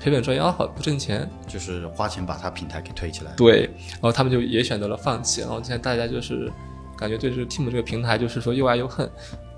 [0.00, 3.32] 赔本赚吆喝不挣钱，就是花钱把它平台给推起来。
[3.36, 6.50] 对，然后他们就也选择了放弃，然后现在大家就是
[6.96, 9.08] 感觉对这个 Team 这个平台就是说又爱又恨，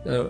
[0.05, 0.26] 呃，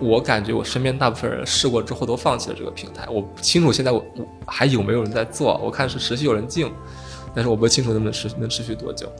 [0.00, 6.72] 我感觉我身边大部分人试过之后都放弃了这个平台，我不清楚现在我我还有没有人在做，我看是持续有人进，
[7.34, 9.12] 但是我不清楚能不能持能持续多久。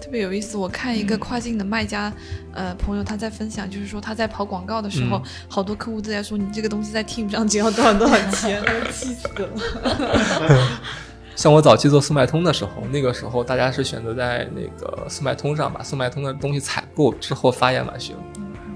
[0.00, 2.12] 特别有意思，我看一嗯个跨境的卖家，
[2.52, 10.68] 呃，朋友他在分享，就是说他在跑广告的时候，嗯好多客户都在说你这个东西在 Team 上只要多少多少钱， 我气死了。
[11.34, 18.14] 像我早期做速卖通的时候，那个时候大家是选择在那个速卖通上把速卖通的东西采购之后发亚马逊，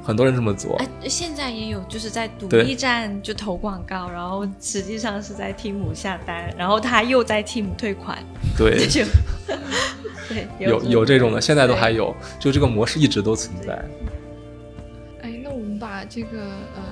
[0.08, 0.74] 很多人这么做。
[0.76, 8.16] 哎，现在也有，就是在独立站就投广告，然后实际上是在 Team 下单，然后他又在 Team 退款，
[8.56, 9.04] 对， 就
[10.30, 11.30] 对有有这种。
[11.30, 13.74] 的，现在都还有，就这个模式一直都存在。
[15.20, 16.38] 哎，那我们把这个
[16.74, 16.82] 呃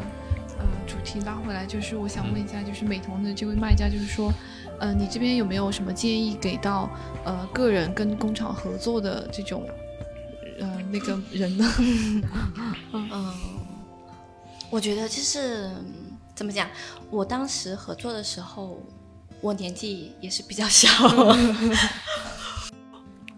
[0.59, 4.31] 呃主题拉回来，就是我想问一下，就是美瞳的这位卖家，就是说，
[4.79, 6.91] 呃，你这边有没有什么建议给到
[7.25, 9.67] 呃个人跟工厂合作的这种
[10.59, 11.73] 呃那个人呢？
[12.93, 13.35] 嗯，
[14.71, 15.85] 我觉得就是嗯
[16.35, 16.69] 怎么讲，
[17.11, 18.79] 我当时合作的时候，
[19.41, 20.89] 我年纪也是比较小。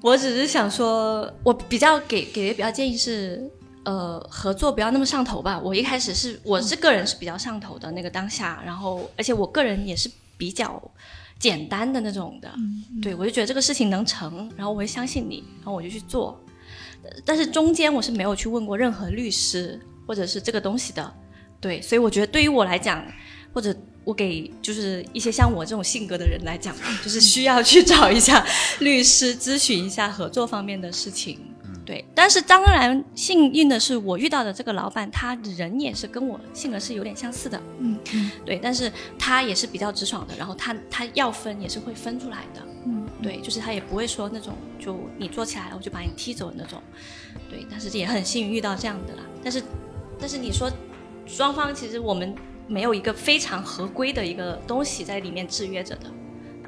[0.00, 3.50] 我只是想说，我比较给给的比较建议是，
[3.84, 5.58] 呃，合作不要那么上头吧。
[5.58, 10.80] 我一开始是我是个人是比较上头的那个当下，然后而且我个人也是比较
[11.38, 12.48] 简单的那种的，
[13.02, 16.40] 对我就觉得这个事情能成，然后我会相信你，然后我就去做。
[17.04, 21.14] 呃但是中间我是没有去问过任何律师或者是这个东西的，
[21.60, 23.04] 对，所以我觉得对于我来讲，
[23.52, 23.74] 或者
[24.04, 26.74] 我给就是一些像我这种性格的人来讲，
[27.04, 28.46] 就是需要去找一下
[28.80, 31.38] 律师咨询一下合作方面的事情。
[31.84, 46.82] 对，但是当然幸运的是，我遇到的这个老板，他人也是跟我性格是有点相似的，嗯嗯对，但是他也是比较直爽的，然后他他要分也是会分出来的，嗯，对，就是他也不会说那种就你做起来了我就把你踢走的那种，
[47.50, 49.22] 对，但是也很幸运遇到这样的啦。
[49.42, 49.62] 但是
[50.18, 50.70] 但是你说
[51.26, 52.34] 双方其实我们
[52.66, 56.10] 没有一个非常合规的一个东西在里面制约着的，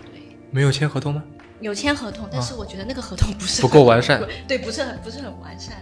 [0.05, 1.23] 对，没有签合同吗？
[1.61, 5.77] 有签合同，但是我觉得那个合同不是不够完善，对，不是很不是很完善，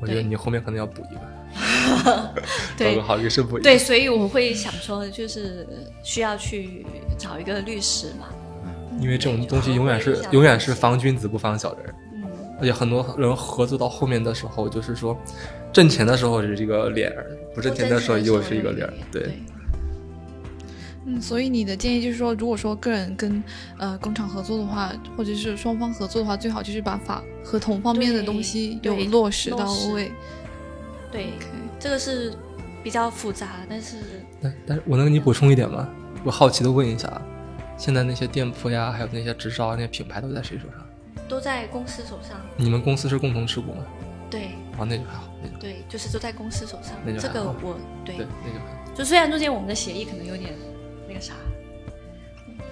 [0.00, 1.20] 我觉得你后面可能要补一个，
[2.76, 3.64] 找对个好律师补一个。
[3.64, 5.66] 对，所以我会想说，就是
[6.04, 6.86] 需要去
[7.18, 8.28] 找一个律师嘛，
[9.00, 12.22] 因为这种东西永远是永远是防君子不防小人，嗯，
[12.60, 15.16] 而且很多人合作到后面的时候，就是说
[15.72, 19.38] 挣钱的时候是一个脸儿，不挣钱的时候又是一个脸儿，对。
[21.06, 23.42] 嗯，所以你的建议就是说，如果说个人跟
[23.76, 30.10] 呃工厂合作的话，或者是双方合作的话，最好就是把法合同方面的东西有落实到位。
[31.12, 31.34] 对
[31.78, 32.32] 这个是
[32.82, 33.96] 比较复杂，但是
[34.40, 35.86] 但但是我能给你补充一点吗？
[36.24, 37.22] 我好奇的问一下，啊，
[37.76, 40.86] 现在那些店铺呀，还有那些执照啊、那些品牌都在谁手上？
[41.28, 42.40] 都在公司手上。
[42.56, 43.84] 你们公司是共同持股吗？
[44.30, 47.18] 对哦，那就还好，那就对，就是都在公司手上那就。
[47.18, 48.94] 这个我对对，那就还好。
[48.94, 50.52] 就虽然中间我们的协议可能有点
[51.08, 51.34] 那个啥，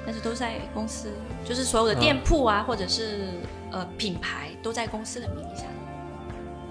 [0.05, 1.11] 但是都在公司，
[1.45, 3.29] 就是所有的店铺啊，或者是
[3.71, 5.65] 呃品牌都在公司的名义下。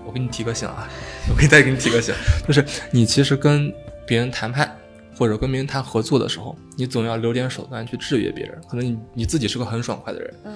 [0.05, 0.89] 我给你提个醒啊，
[1.29, 2.13] 我可以再给你提个醒，
[2.47, 3.73] 就是你其实跟
[4.05, 4.75] 别人谈判
[5.21, 8.59] 或者跟别人谈合作的时候，你总要留点手段去制约别人。
[8.67, 10.53] 可能你你自己是个很爽快的人，嗯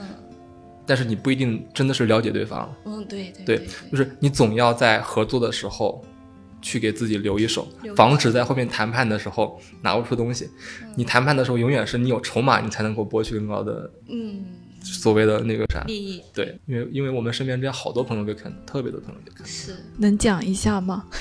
[0.88, 2.76] 但是你不一定真的是了解对方。
[2.84, 6.04] 嗯，对对对对，就是你总要在合作的时候
[6.64, 10.50] 去给自己留一手留一，手防止在后面谈判的时候拿不出东西。
[10.96, 14.46] 你谈判的时候，永远是你有筹码，你才能够博取更高的嗯，
[14.82, 15.84] 所谓的那个啥。
[15.86, 19.46] 利益对，因为因为我们身边这样好多朋友被坑，特别多朋友被坑。
[19.46, 21.06] 是能讲一下吗？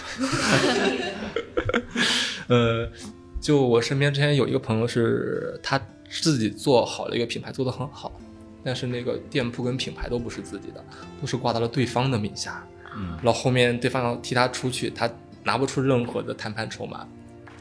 [2.47, 2.87] 呃，
[3.45, 5.79] 就我身边之前有一个朋友是他
[6.09, 8.11] 自己做好了一个品牌，做得很好，
[8.65, 10.83] 但是那个店铺跟品牌都不是自己的，
[11.21, 12.67] 都是挂到了对方的名下。
[12.97, 15.11] 嗯，然后后面对方要替他出去，他
[15.43, 17.07] 拿不出任何的谈判筹码，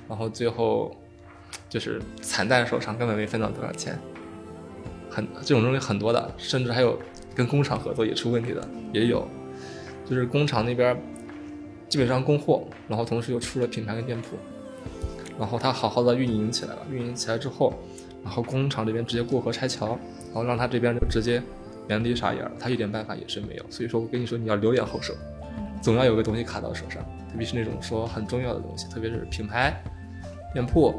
[0.07, 0.95] 然后最后
[1.67, 3.99] 就是惨淡收场，根本没分到多少钱。
[5.09, 6.97] 很这种东西很多的，甚至还有
[7.35, 9.27] 跟工厂合作也出问题的，也有。
[10.09, 10.97] 就是工厂那边
[11.89, 14.37] 基本上供货，然后同时又出了品牌跟店铺，
[15.39, 17.73] 然后他好好的运营起来了，运营起来之后，
[18.23, 21.41] 然后工厂这边直接过河拆桥，然后让他这边就直接
[21.87, 23.65] 原地撒野，他一点办法也是没有。
[23.69, 25.13] 所以说我跟你说，你要留点后手，
[25.81, 29.81] 总要有个东西卡到手上，特别是那种说很重要的东西，特别是品牌、
[30.53, 30.93] 店铺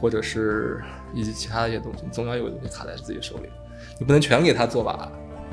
[0.00, 0.82] 或者是
[1.14, 3.48] 以及其他的一些东西，总要有个东西卡在自己手里，
[3.98, 5.12] 你不能全给他做吧，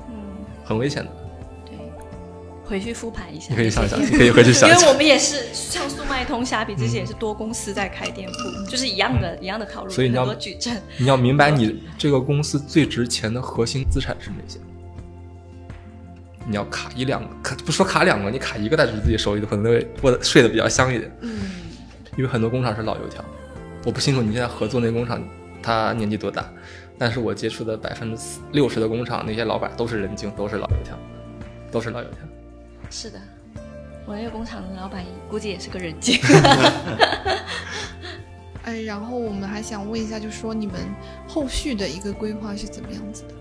[0.10, 0.16] 嗯，
[0.64, 1.12] 很危险的。
[2.72, 3.48] 对，回去复盘一下。
[3.50, 4.80] 你可以想想，你可以回去想想。
[4.80, 10.82] 因为我们也是像速卖通、虾皮这些也是多公司在开店铺，就是一样的、一样的套路，所以你要矩阵。
[10.98, 14.58] 你要明白，你这个公司最值钱的核心资产是哪些？
[16.48, 21.12] 你要卡一两个，卡不说卡两个，你卡一个在自己手里，可能会过得睡得比较香一点。
[21.20, 21.52] 嗯，
[22.18, 23.24] 因为很多工厂是老油条，
[23.86, 25.22] 我不清楚你现在合作那工厂
[25.62, 26.50] 他年纪多大，
[26.98, 30.98] 但是我接触的百分之六十的工厂那些老板都是人精，都是老油条，
[31.70, 32.20] 都是老油条。
[32.92, 33.20] 是的，
[34.06, 36.20] 我那个工厂的老板估计也是个人精。
[38.64, 40.76] 哎，然后我们还想问一下，就是说你们
[41.28, 43.34] 后续的一个规划是怎么样子的？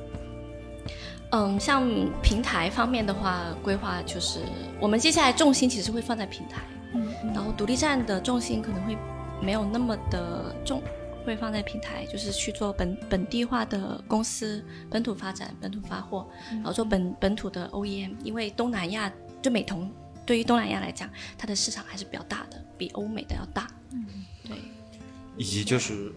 [1.32, 1.86] 嗯，像
[2.22, 4.40] 平台方面的话，规划就是
[4.80, 6.62] 我们接下来重心其实会放在平台，
[6.94, 8.96] 嗯然后独立站的重心可能会
[9.42, 10.82] 没有那么的重，
[11.26, 19.12] 会放在平台，就是去做本本地化的公司本土发展、本土发货，然后做本本土的 OEM，因为东南亚
[19.42, 19.90] 就美瞳
[20.26, 23.66] 对于东南亚来讲，它的市场还是比较大的，比欧美的要大。
[23.92, 24.04] 嗯，
[24.44, 24.56] 对。
[25.36, 26.12] 以及就是，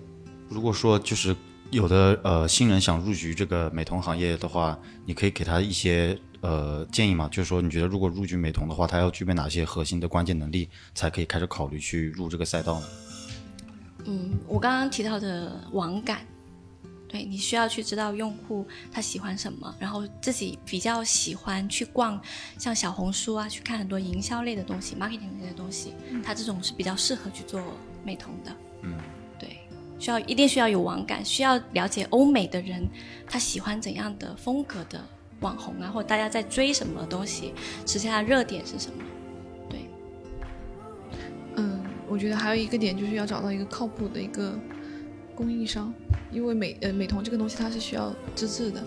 [0.49, 1.35] 如果说就是
[1.71, 7.27] 有的呃新人想入局这个美瞳行业的话，你可以给他一些呃建议嘛？
[7.29, 12.87] 就是说，你觉得如果入局美瞳的话，他要具备哪些核心的关键能力，才可以开始考虑去入这个赛道呢？
[14.05, 16.25] 嗯，我刚刚提到的网感，
[17.13, 22.19] 对你需要去知道用户他喜欢什么，然后自己比较喜欢去逛
[22.57, 25.93] 像小红书啊，去看很多营销类的东西、marketing 类的东西，
[26.23, 27.61] 它这种是比较适合去做
[28.03, 28.51] 美瞳的。
[28.81, 28.97] 嗯，
[29.37, 29.59] 对，
[29.99, 32.83] 需要一定需要有网感，需要了解欧美的人
[33.27, 34.99] 他喜欢怎样的风格的
[35.41, 37.53] 网红啊，或者大家在追什么东西，
[37.85, 39.03] 时下的热点是什么。
[39.69, 39.87] 对，
[41.57, 44.57] 嗯，我觉得还有一个点就是要找到一个靠谱的一个
[45.43, 45.93] 供应商，
[46.31, 48.81] 因为美呃美瞳这个东西它是需要资质的。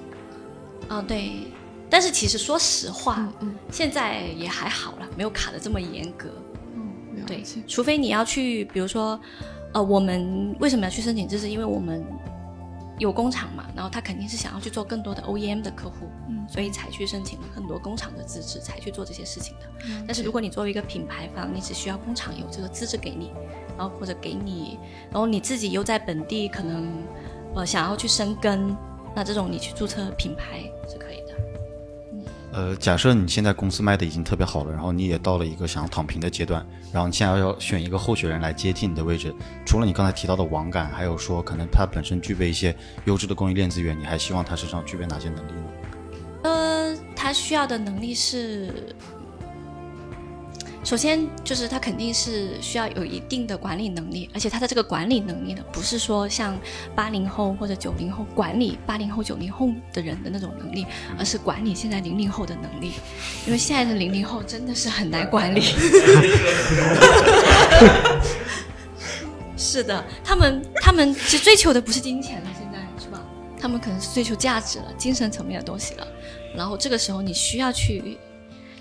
[0.89, 1.49] 哦对，
[1.91, 6.31] 但是其实说实话，嗯嗯现在也还好了，没有卡的这么严格。
[6.75, 9.21] 嗯，对。，除非你要去，比如说，
[9.75, 11.51] 呃，我们为什么要去申请资质？
[11.51, 12.03] 因为我们
[12.99, 19.67] 有工厂嘛，然后他肯定是想要去做更多的 OEM 的客户，嗯所以才去申请了很多工厂的资质，才去做这些事情的。
[19.67, 23.33] 了但是如果你作为一个品牌方，你只需要工厂有这个资质给你，
[23.77, 24.79] 然后或者给你，
[25.11, 26.89] 然后你自己又在本地可能
[27.55, 28.75] 呃想要去生根，
[29.15, 31.26] 那这种你去注册品牌是可以的。
[32.57, 39.31] 呃，假设你现在公司卖的已经特别好了，然后你也到了一个想要躺平的阶段，然后你现在要选一个候选人来接替你的位置，
[39.67, 45.69] 除了你刚才提到的网感，还有说可能他本身具备一些优质的供应链资源，你还希望他身上具备哪些能力呢？
[46.45, 48.97] 呃，他需要的能力是，
[50.87, 56.57] 首先就是他肯定是需要有一定的管理能力，而且他的这个管理能力呢，不是说像
[56.95, 60.87] 八零后或者九零后管理八零后、九零后的人的那种能力，
[61.19, 62.93] 而是管理现在零零后的能力，
[63.47, 65.61] 因为现在的零零后真的是很难管理。
[69.57, 73.21] 是的，他们他们其实追求的不是金钱了，现在是吧？
[73.61, 76.07] 他们可能是追求价值了，精神层面的东西了。
[76.55, 78.17] 然后这个时候你需要去，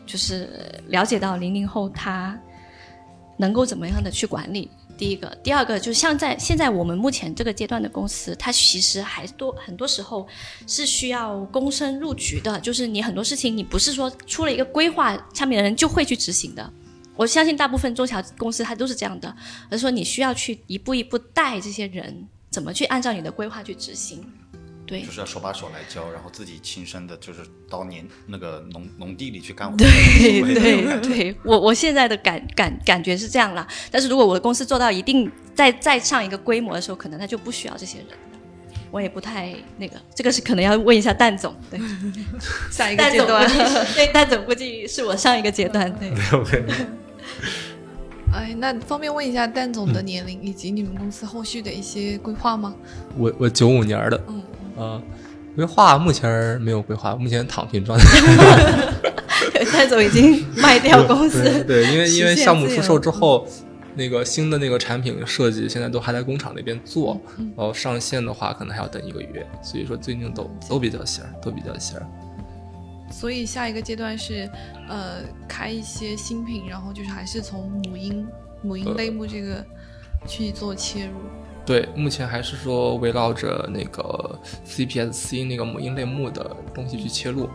[0.06, 2.40] 就是了解到零零后他
[3.38, 4.70] 能够怎么样的去管理。
[4.98, 10.26] 第一个，第二个就是像在现在我们目前这个阶段的公司，它其实还多很多时候
[10.68, 16.72] 是需要躬身入局的，就是你很多事情你不是说出了一个规划，下面的人就会去执行的。
[17.18, 19.36] 我相信大部分中小公司它都是这样的，
[19.70, 24.24] 而是说你需要去一步一步带这些人怎么去按照你的规划去执行。
[24.86, 29.76] 对就是要手把手来教，然后自己亲身的，就是到年那个农农地里去干活。
[29.78, 33.68] 对 对对，我我现在的感感感觉是这样啦。
[33.90, 38.14] 但是如果我的公司做到一定再再上一个规模的时候，可能他就不需要这些人了。
[38.92, 41.54] 我也不太那个，这个是可能要问一下蛋总。
[41.70, 41.80] 对，
[42.72, 43.50] 下一个蛋总阶段
[43.94, 45.92] 对蛋总估计是我上一个阶段。
[46.00, 46.14] 对，
[48.32, 52.74] 哎，那方便问一下蛋总的年龄以及你们公司后续的一些规划吗？
[53.18, 54.42] 我我九五年的，嗯，
[54.78, 55.02] 啊，
[55.56, 58.06] 规划目前没有规划，目前躺平状态。
[59.72, 61.44] 蔡总已经卖掉公司。
[61.44, 63.48] 对对，因为因为项目出售之后，
[63.96, 72.06] 那个新的那个产品设计现在都还在工厂那边做，嗯然后上线的话可能还要等一个月，所以说最近都都比较闲儿，都比较闲儿。
[73.12, 74.50] 所以下一个阶段是，
[74.90, 75.18] 呃，
[75.48, 78.26] 开一些新品，然后就是还是从母婴
[78.62, 79.64] 母婴类目这个
[80.28, 81.14] 去做切入。
[81.66, 87.50] 对，目前还是说围绕着那个 CPSC 那个母婴类目的东西去切入，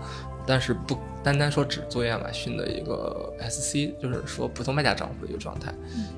[0.44, 5.72] 但是不单单说只做亚马逊的一个 SC，就是说普通卖家账户的一个状态。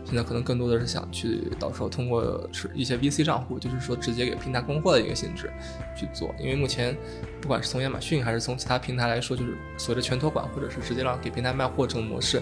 [0.07, 5.51] 现在可能更多的是想去到时候通过是一些 VC 账户，就是说直接给平台供货的一个性质
[5.95, 6.97] 去做，因为目前
[7.43, 12.41] 不管是从亚马逊还是从其他平台来说，就是所谓的全托管或者是直接让给平台卖货这种模式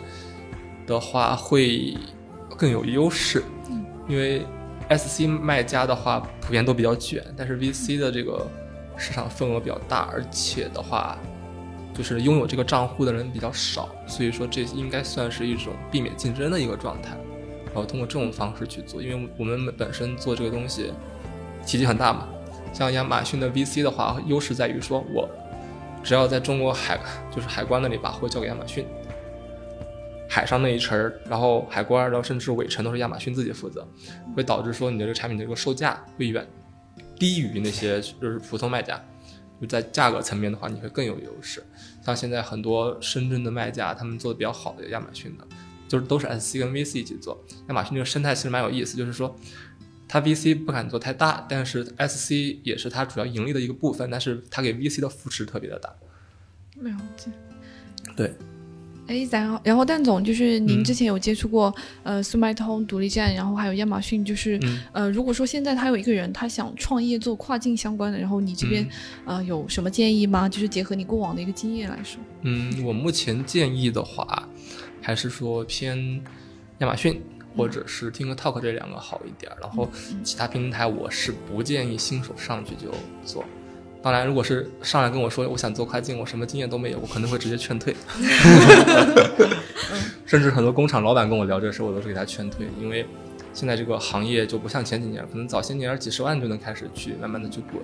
[0.87, 1.97] 的话，会
[2.57, 3.43] 更有优势，
[4.07, 4.47] 因为
[4.91, 8.47] SC 卖家的话普遍都比较卷，但是 VC 的这个
[8.97, 11.17] 市场份额比较大，而且的话
[11.95, 17.17] 就是拥有这个账户的人比较少，所以说这应该算是一种避免竞争的一个状态。
[17.67, 20.93] 然后通过这种方式去做，因为我们本身做这个东西
[21.65, 22.27] 体积很大嘛。
[22.73, 25.29] 像亚马逊的 VC 的话，优势在于说我
[26.03, 26.99] 只要在中国海
[27.31, 28.85] 就是海关那里把货交给亚马逊，
[30.31, 33.87] 海上那一层儿，然后海关，然后甚至尾程都是亚马逊自己负责，
[34.37, 36.47] 会导致说你的这个产品的这个售价会远
[37.19, 39.05] 低于那些就是普通卖家。
[39.61, 41.63] 就在价格层面的话，你会更有优势。
[42.01, 45.45] 像现在很多深圳的卖家，他们做的比较好的亚马逊的，
[45.87, 47.39] 就是都是 SC 跟 VC 一起做。
[47.69, 49.37] 亚马逊这个生态其实蛮有意思，就是说
[50.09, 55.95] 它 VC 不敢做太大，但是 SC 也是它主要盈利的一个部分，但是它给 VC 的扶持特别的大。
[56.77, 57.31] 了解。
[58.17, 58.33] 对，
[59.11, 68.89] 哎，然后然后蛋总就是您嗯之前有接触过、呃速卖通、独立站，然后还有亚马逊，就是、嗯呃如果说现在他有一个人他想创业做跨境相关的，然后你这边、
[69.25, 70.49] 呃有什么建议吗？
[70.49, 72.23] 就是结合你过往的一个经验来说。
[72.43, 74.49] 嗯，我目前建议的话，
[75.03, 76.23] 还是说偏
[76.79, 77.21] 亚马逊
[77.57, 79.91] 或者是 TikTok 这两个好一点儿，然后
[80.23, 82.95] 其他平台我是不建议新手上去就
[83.25, 83.45] 做。
[84.03, 87.95] 当然，如果是上来跟我说我想做跨境，我什么经验都没有，我可能会直接劝退。
[90.25, 93.05] 甚至很多工厂老板跟我聊这事，我都是给他劝退，因为
[93.53, 97.83] 现在这个行业就不像前几年，可能早些年几十万就能开始去慢慢的去滚，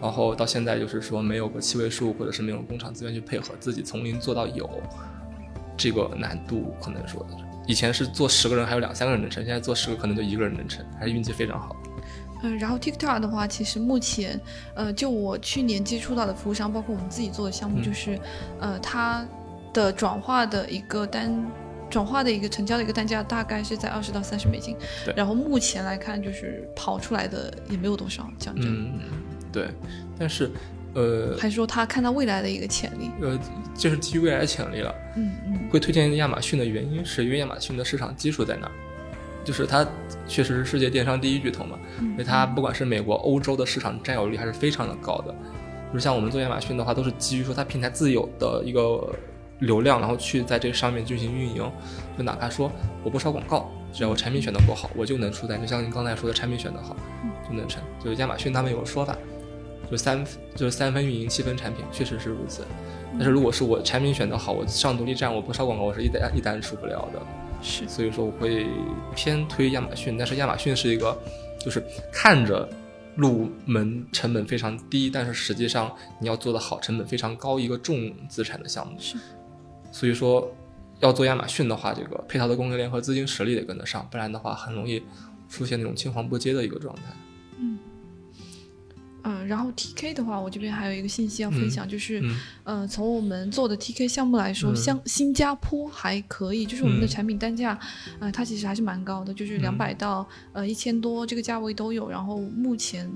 [0.00, 4.70] 然后到现在就是说没有个七位数，或者是没有工厂资源去配合，自己从零做到有，
[5.76, 7.26] 这个难度可能说
[7.66, 11.76] 以前是做十个人还有两三个人能成，现在做十个可能就一个人能成，还是运气非常好。
[12.44, 14.38] 嗯，然后 TikTok 的话，其实目前，
[14.74, 18.18] 呃，就我去年接触到的服务商，包括我们自己做的项目，嗯就是，
[18.60, 19.26] 呃，它
[19.72, 21.34] 的转化的一个单，
[21.90, 24.76] 转化的一个成交的一个单价大概是在二十到三十美金。
[25.04, 29.00] 对然后目前来看，就是跑出来的也没有多少，讲真，嗯，
[29.50, 29.68] 对，
[30.18, 30.50] 但是
[30.94, 33.10] 呃还是说他看到未来的一个潜力。
[33.20, 33.38] 呃，
[33.76, 34.94] 这是基于未来潜力了。
[35.16, 38.72] 嗯嗯会推荐亚马逊的原因，是因为亚马逊的市场基础在那儿，
[39.44, 39.86] 就是它
[40.26, 45.34] 确实是世界电商第一巨头嘛，因为它不管是美国、欧洲的市场占有率还是非常的高的。
[45.92, 49.14] 就是像我们做亚马逊的话，都是基于说它平台自有的一个
[49.60, 51.70] 流量，然后去在这上面进行运营。
[52.18, 52.72] 就哪怕说
[53.04, 55.60] 我不烧广告，只要我产品选的够好，我就能出单。
[55.60, 56.96] 就像您刚才说的，产品选的好
[57.48, 57.80] 就能成。
[58.02, 59.16] 就是亚马逊他们有个说法，
[59.88, 60.24] 就三
[60.56, 62.64] 就是三分运营，七分产品，确实是如此。
[63.12, 67.20] 但是如果是我产品选得好，我上独立站，我不烧广告，我是一单一单出不了的。
[67.64, 68.66] 是所以说我会
[69.16, 71.18] 偏推亚马逊，但是亚马逊是一个
[71.58, 72.68] 就是看着
[73.16, 75.90] 入门成本非常低，但是实际上
[76.20, 78.94] 你要做的好，成本非常高一个重资产的项目。
[79.00, 79.16] 是，
[79.90, 80.52] 所以说
[81.00, 85.02] 要做亚马逊的话，这个配套的供应链和资金实力得跟得上，不然的话很容易
[85.48, 87.02] 出现那种青黄不接的一个状态。
[89.24, 97.78] 嗯，然后 TK 的话，我这边还有一个信息要分享，就是，嗯呃，从我们做的 TK 项目来说，嗯像新加坡还可以，就是我们的嗯产品单价，
[98.20, 102.10] 呃，它其实还是蛮高的，就是两百到呃一千多这个价位都有。
[102.10, 103.10] 然后目前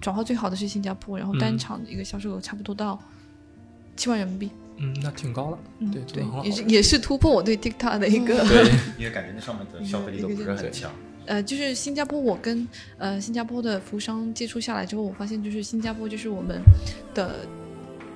[0.00, 2.98] 转化最好的是新加坡，然后单嗯场的一个销售额差不多到
[3.96, 4.50] 七万人民币。
[4.78, 5.58] 嗯，那挺高了。
[5.80, 8.42] 嗯，对对也是也是突破我对 TikTok 的一个。
[8.48, 10.90] 对， 因为感觉那上面的消费力都不是很强。
[11.26, 12.66] 呃，就是新加坡，我跟
[12.98, 16.60] 呃新加坡的服务商接触下来之后，我发现就是新加坡就是我们
[17.14, 17.46] 的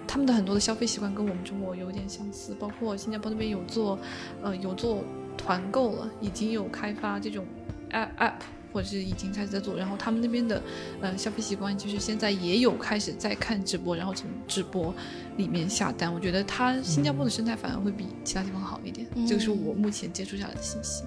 [0.06, 3.98] 他们的很多的消费习惯跟我们中国有点相似，包括新加坡那边有做
[4.42, 5.04] 呃有做
[5.36, 7.44] 团购了，已经有开发这种
[7.90, 8.32] app app。
[8.74, 10.60] 或者是已经开始在做，然后他们那边的
[11.00, 14.92] 呃消费习惯，就是现在也有开始在看直播，然后从直播
[15.36, 16.12] 里面下单。
[16.12, 21.04] 我觉得他新加坡的生态反而会比其他地方好一点，这个是我目前接触下来的信息。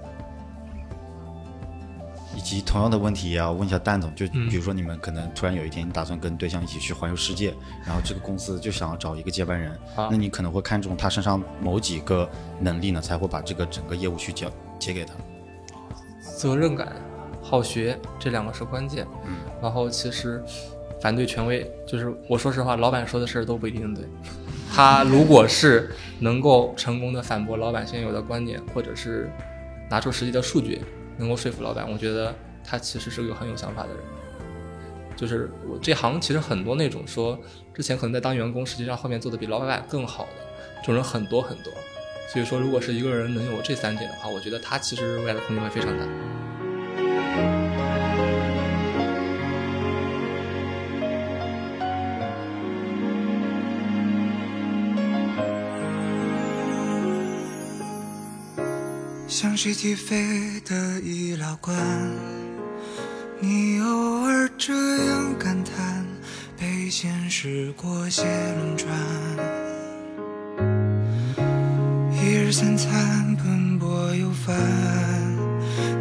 [2.38, 7.52] 以及同样的问题也要问一下蛋总，就嗯比如说你们可能突然有一天你打算跟对象一起去环游世界，
[7.84, 12.30] 然后这个公司就想要找一个接班人，啊那你可能会看中他身上某几个
[12.60, 15.16] 能力呢，才会把这个整个业务去交接给他。
[16.22, 16.94] 责任感、
[17.42, 19.08] 好学这两个是关键。
[19.26, 20.44] 嗯，然后其实
[21.02, 24.06] 反对权威，就是我说实话，老板说的事儿都不一定对。
[24.72, 29.28] 他如果是能够成功的反驳老板现有的观点，或者是
[29.90, 30.80] 拿出实际的数据，
[31.18, 33.98] 能够说服老板，我觉得他其实是个很有想法的人。
[35.16, 37.40] 就是我这行其实很多那种说
[37.74, 40.46] 之前可能在当员工，实际上后面做的比老板更好的
[40.82, 41.74] 这种人很多很多。
[42.32, 46.06] 所以说，如果是一个人能有这三点的话，我觉得他其实未来的空间会非常大。
[59.40, 61.78] 像是起飞的医疗馆，
[63.40, 64.74] 你偶尔这
[65.06, 66.04] 样感叹，
[66.60, 68.90] 被现实裹挟轮转。
[72.12, 74.56] 一日三餐奔波又烦，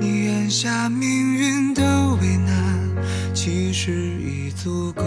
[0.01, 2.89] 你眼下命运的为难，
[3.35, 5.05] 其实已足够